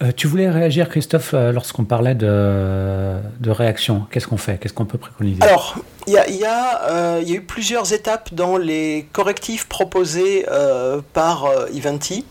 Euh, 0.00 0.12
tu 0.16 0.28
voulais 0.28 0.48
réagir, 0.48 0.88
Christophe, 0.88 1.34
euh, 1.34 1.50
lorsqu'on 1.50 1.84
parlait 1.84 2.14
de, 2.14 3.16
de 3.40 3.50
réaction. 3.50 4.06
Qu'est-ce 4.10 4.28
qu'on 4.28 4.36
fait? 4.36 4.58
Qu'est-ce 4.58 4.72
qu'on 4.72 4.84
peut 4.84 4.98
préconiser? 4.98 5.42
Alors, 5.42 5.76
il 6.06 6.12
y, 6.12 6.32
y, 6.32 6.38
y 6.38 6.44
a, 6.44 7.20
eu 7.20 7.40
plusieurs 7.42 7.92
étapes 7.92 8.32
dans 8.32 8.56
les 8.56 9.08
correctifs 9.12 9.66
proposés 9.66 10.46
euh, 10.50 11.00
par 11.12 11.48
Eventy. 11.74 12.24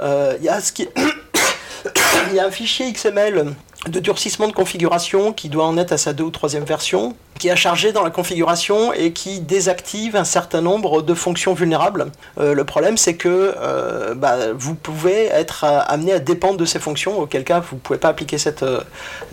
Il 0.00 0.38
y 0.40 0.46
y 2.34 2.38
a 2.38 2.46
un 2.46 2.50
fichier 2.50 2.90
XML 2.90 3.54
de 3.86 4.00
durcissement 4.00 4.48
de 4.48 4.52
configuration 4.52 5.32
qui 5.34 5.50
doit 5.50 5.66
en 5.66 5.76
être 5.76 5.92
à 5.92 5.98
sa 5.98 6.14
deux 6.14 6.24
ou 6.24 6.30
troisième 6.30 6.64
version, 6.64 7.14
qui 7.38 7.48
est 7.48 7.56
chargé 7.56 7.92
dans 7.92 8.02
la 8.02 8.10
configuration 8.10 8.92
et 8.92 9.12
qui 9.12 9.40
désactive 9.40 10.16
un 10.16 10.24
certain 10.24 10.60
nombre 10.60 11.02
de 11.02 11.14
fonctions 11.14 11.54
vulnérables. 11.54 12.06
Euh, 12.38 12.54
le 12.54 12.64
problème, 12.64 12.96
c'est 12.96 13.16
que 13.16 13.54
euh, 13.58 14.14
bah, 14.14 14.52
vous 14.54 14.74
pouvez 14.74 15.26
être 15.26 15.64
amené 15.64 16.12
à 16.12 16.18
dépendre 16.20 16.56
de 16.56 16.64
ces 16.64 16.78
fonctions, 16.78 17.18
auquel 17.18 17.44
cas 17.44 17.60
vous 17.60 17.76
ne 17.76 17.80
pouvez 17.80 17.98
pas 17.98 18.08
appliquer 18.08 18.38
cette, 18.38 18.62
euh, 18.62 18.80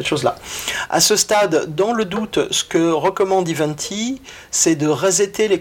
chose-là. 0.03 0.35
À 0.89 0.99
ce 0.99 1.15
stade, 1.15 1.75
dans 1.75 1.93
le 1.93 2.05
doute, 2.05 2.39
ce 2.51 2.63
que 2.63 2.91
recommande 2.91 3.47
Eventy, 3.47 4.21
c'est 4.49 4.75
de 4.75 4.87
resetter 4.87 5.47
les, 5.47 5.59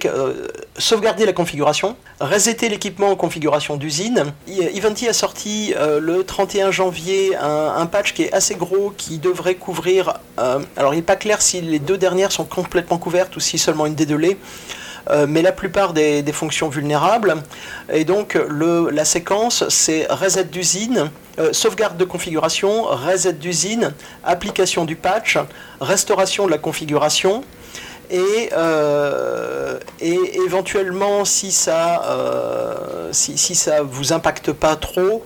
sauvegarder 0.79 1.27
la 1.27 1.33
configuration, 1.33 1.97
resetter 2.21 2.69
l'équipement 2.69 3.11
en 3.11 3.17
configuration 3.17 3.77
d'usine. 3.77 4.33
Eventy 4.49 5.09
a 5.09 5.13
sorti 5.13 5.75
le 5.79 6.25
31 6.25 6.71
janvier 6.71 7.37
un, 7.37 7.87
patch 7.87 8.15
qui 8.15 8.23
est 8.23 8.33
assez 8.33 8.55
gros, 8.55 8.93
qui 8.97 9.19
devrait 9.19 9.57
couvrir... 9.57 10.15
alors 10.39 10.95
il 10.95 10.97
n'est 10.97 11.03
pas 11.03 11.17
clair 11.17 11.43
si 11.43 11.61
les 11.61 11.79
deux 11.79 11.99
dernières 11.99 12.30
sont 12.31 12.45
complètement 12.45 12.99
couvertes 12.99 13.37
ou 13.37 13.41
si 13.41 13.59
seulement 13.59 13.87
une 13.87 13.95
dédelée. 13.95 14.39
Euh, 15.09 15.27
mais 15.29 15.43
la 15.43 15.53
plupart 15.53 15.93
des, 15.93 16.25
fonctions 16.33 16.69
vulnérables. 16.69 17.37
Et 17.93 18.05
donc 18.05 18.39
la 18.51 19.05
séquence, 19.05 19.69
c'est 19.69 20.07
reset 20.11 20.45
d'usine, 20.45 21.11
euh, 21.39 21.53
sauvegarde 21.53 21.97
de 21.97 22.05
configuration, 22.05 22.85
reset 22.85 23.33
d'usine, 23.33 23.93
application 24.25 24.85
du 24.85 24.97
patch, 24.97 25.39
restauration 25.81 26.47
de 26.47 26.51
la 26.51 26.59
configuration. 26.59 27.43
Et, 28.11 28.51
euh, 28.57 29.79
et 30.01 30.19
éventuellement, 30.45 31.25
si 31.25 31.53
ça, 31.53 32.03
si, 33.13 33.39
si, 33.39 33.55
ça 33.55 33.83
vous 33.83 34.13
impacte 34.13 34.53
pas 34.53 34.77
trop, 34.77 35.25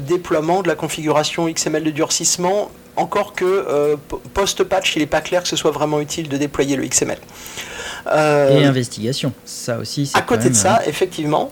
déploiement 0.00 0.62
de 0.62 0.68
la 0.68 0.74
configuration 0.74 1.48
XML 1.48 1.84
de 1.84 1.90
durcissement 1.90 2.70
encore 2.96 3.34
que 3.34 3.44
euh, 3.44 3.96
post-patch, 4.34 4.96
il 4.96 5.00
n'est 5.00 5.06
pas 5.06 5.20
clair 5.20 5.42
que 5.42 5.48
ce 5.48 5.56
soit 5.56 5.70
vraiment 5.70 6.00
utile 6.00 6.28
de 6.28 6.36
déployer 6.36 6.76
le 6.76 6.86
XML. 6.86 7.18
Euh, 8.12 8.60
et 8.60 8.64
investigation, 8.64 9.32
ça 9.44 9.78
aussi. 9.78 10.12
À 10.14 10.22
côté 10.22 10.48
de 10.48 10.54
ça, 10.54 10.76
euh, 10.76 10.88
effectivement, 10.88 11.50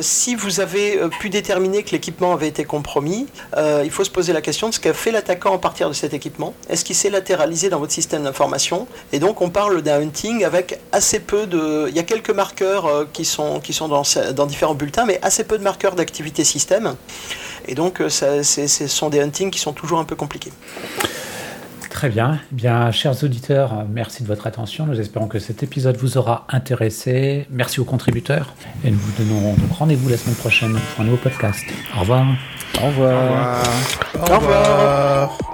si 0.00 0.34
vous 0.34 0.60
avez 0.60 1.00
pu 1.18 1.30
déterminer 1.30 1.82
que 1.82 1.90
l'équipement 1.92 2.32
avait 2.32 2.48
été 2.48 2.64
compromis, 2.64 3.26
il 3.56 3.90
faut 3.90 4.04
se 4.04 4.10
poser 4.10 4.32
la 4.32 4.42
question 4.42 4.68
de 4.68 4.74
ce 4.74 4.80
qu'a 4.80 4.92
fait 4.92 5.10
l'attaquant 5.10 5.54
à 5.54 5.58
partir 5.58 5.88
de 5.88 5.94
cet 5.94 6.14
équipement. 6.14 6.54
Est-ce 6.68 6.84
qu'il 6.84 6.94
s'est 6.94 7.10
latéralisé 7.10 7.70
dans 7.70 7.78
votre 7.78 7.92
système 7.92 8.24
d'information? 8.24 8.86
Et 9.12 9.18
donc 9.18 9.40
on 9.40 9.50
parle 9.50 9.82
d'un 9.82 10.00
hunting 10.00 10.44
avec 10.44 10.78
assez 10.92 11.20
peu 11.20 11.46
de... 11.46 11.86
Il 11.88 11.96
y 11.96 11.98
a 11.98 12.04
quelques 12.04 12.30
marqueurs 12.30 13.06
qui 13.12 13.24
sont, 13.24 13.60
qui 13.60 13.72
sont 13.72 13.88
dans, 13.88 14.02
dans 14.34 14.46
différents 14.46 14.74
bulletins, 14.74 15.06
mais 15.06 15.18
assez 15.22 15.44
peu 15.44 15.58
de 15.58 15.64
marqueurs 15.64 15.94
d'activité 15.94 16.44
système. 16.44 16.96
Et 17.68 17.74
donc, 17.74 18.00
euh, 18.00 18.08
ça, 18.08 18.42
ce 18.42 18.86
sont 18.86 19.10
des 19.10 19.20
huntings 19.20 19.50
qui 19.50 19.58
sont 19.58 19.72
toujours 19.72 19.98
un 19.98 20.04
peu 20.04 20.16
compliqués. 20.16 20.52
Très 21.90 22.08
bien. 22.08 22.40
Eh 22.50 22.54
bien, 22.54 22.90
chers 22.90 23.22
auditeurs, 23.22 23.84
merci 23.88 24.24
de 24.24 24.28
votre 24.28 24.46
attention. 24.46 24.84
Nous 24.84 25.00
espérons 25.00 25.28
que 25.28 25.38
cet 25.38 25.62
épisode 25.62 25.96
vous 25.96 26.18
aura 26.18 26.44
intéressé. 26.48 27.46
Merci 27.50 27.80
aux 27.80 27.84
contributeurs. 27.84 28.54
Et 28.84 28.90
nous 28.90 28.98
vous 28.98 29.22
donnons 29.22 29.54
rendez-vous 29.70 30.08
la 30.08 30.16
semaine 30.16 30.36
prochaine 30.36 30.72
pour 30.72 31.02
un 31.02 31.04
nouveau 31.04 31.18
podcast. 31.18 31.64
Au 31.96 32.00
revoir. 32.00 32.26
Au 32.82 32.86
revoir. 32.88 33.62
Au 34.14 34.24
revoir. 34.24 34.30
Au 34.30 34.38
revoir. 34.38 35.53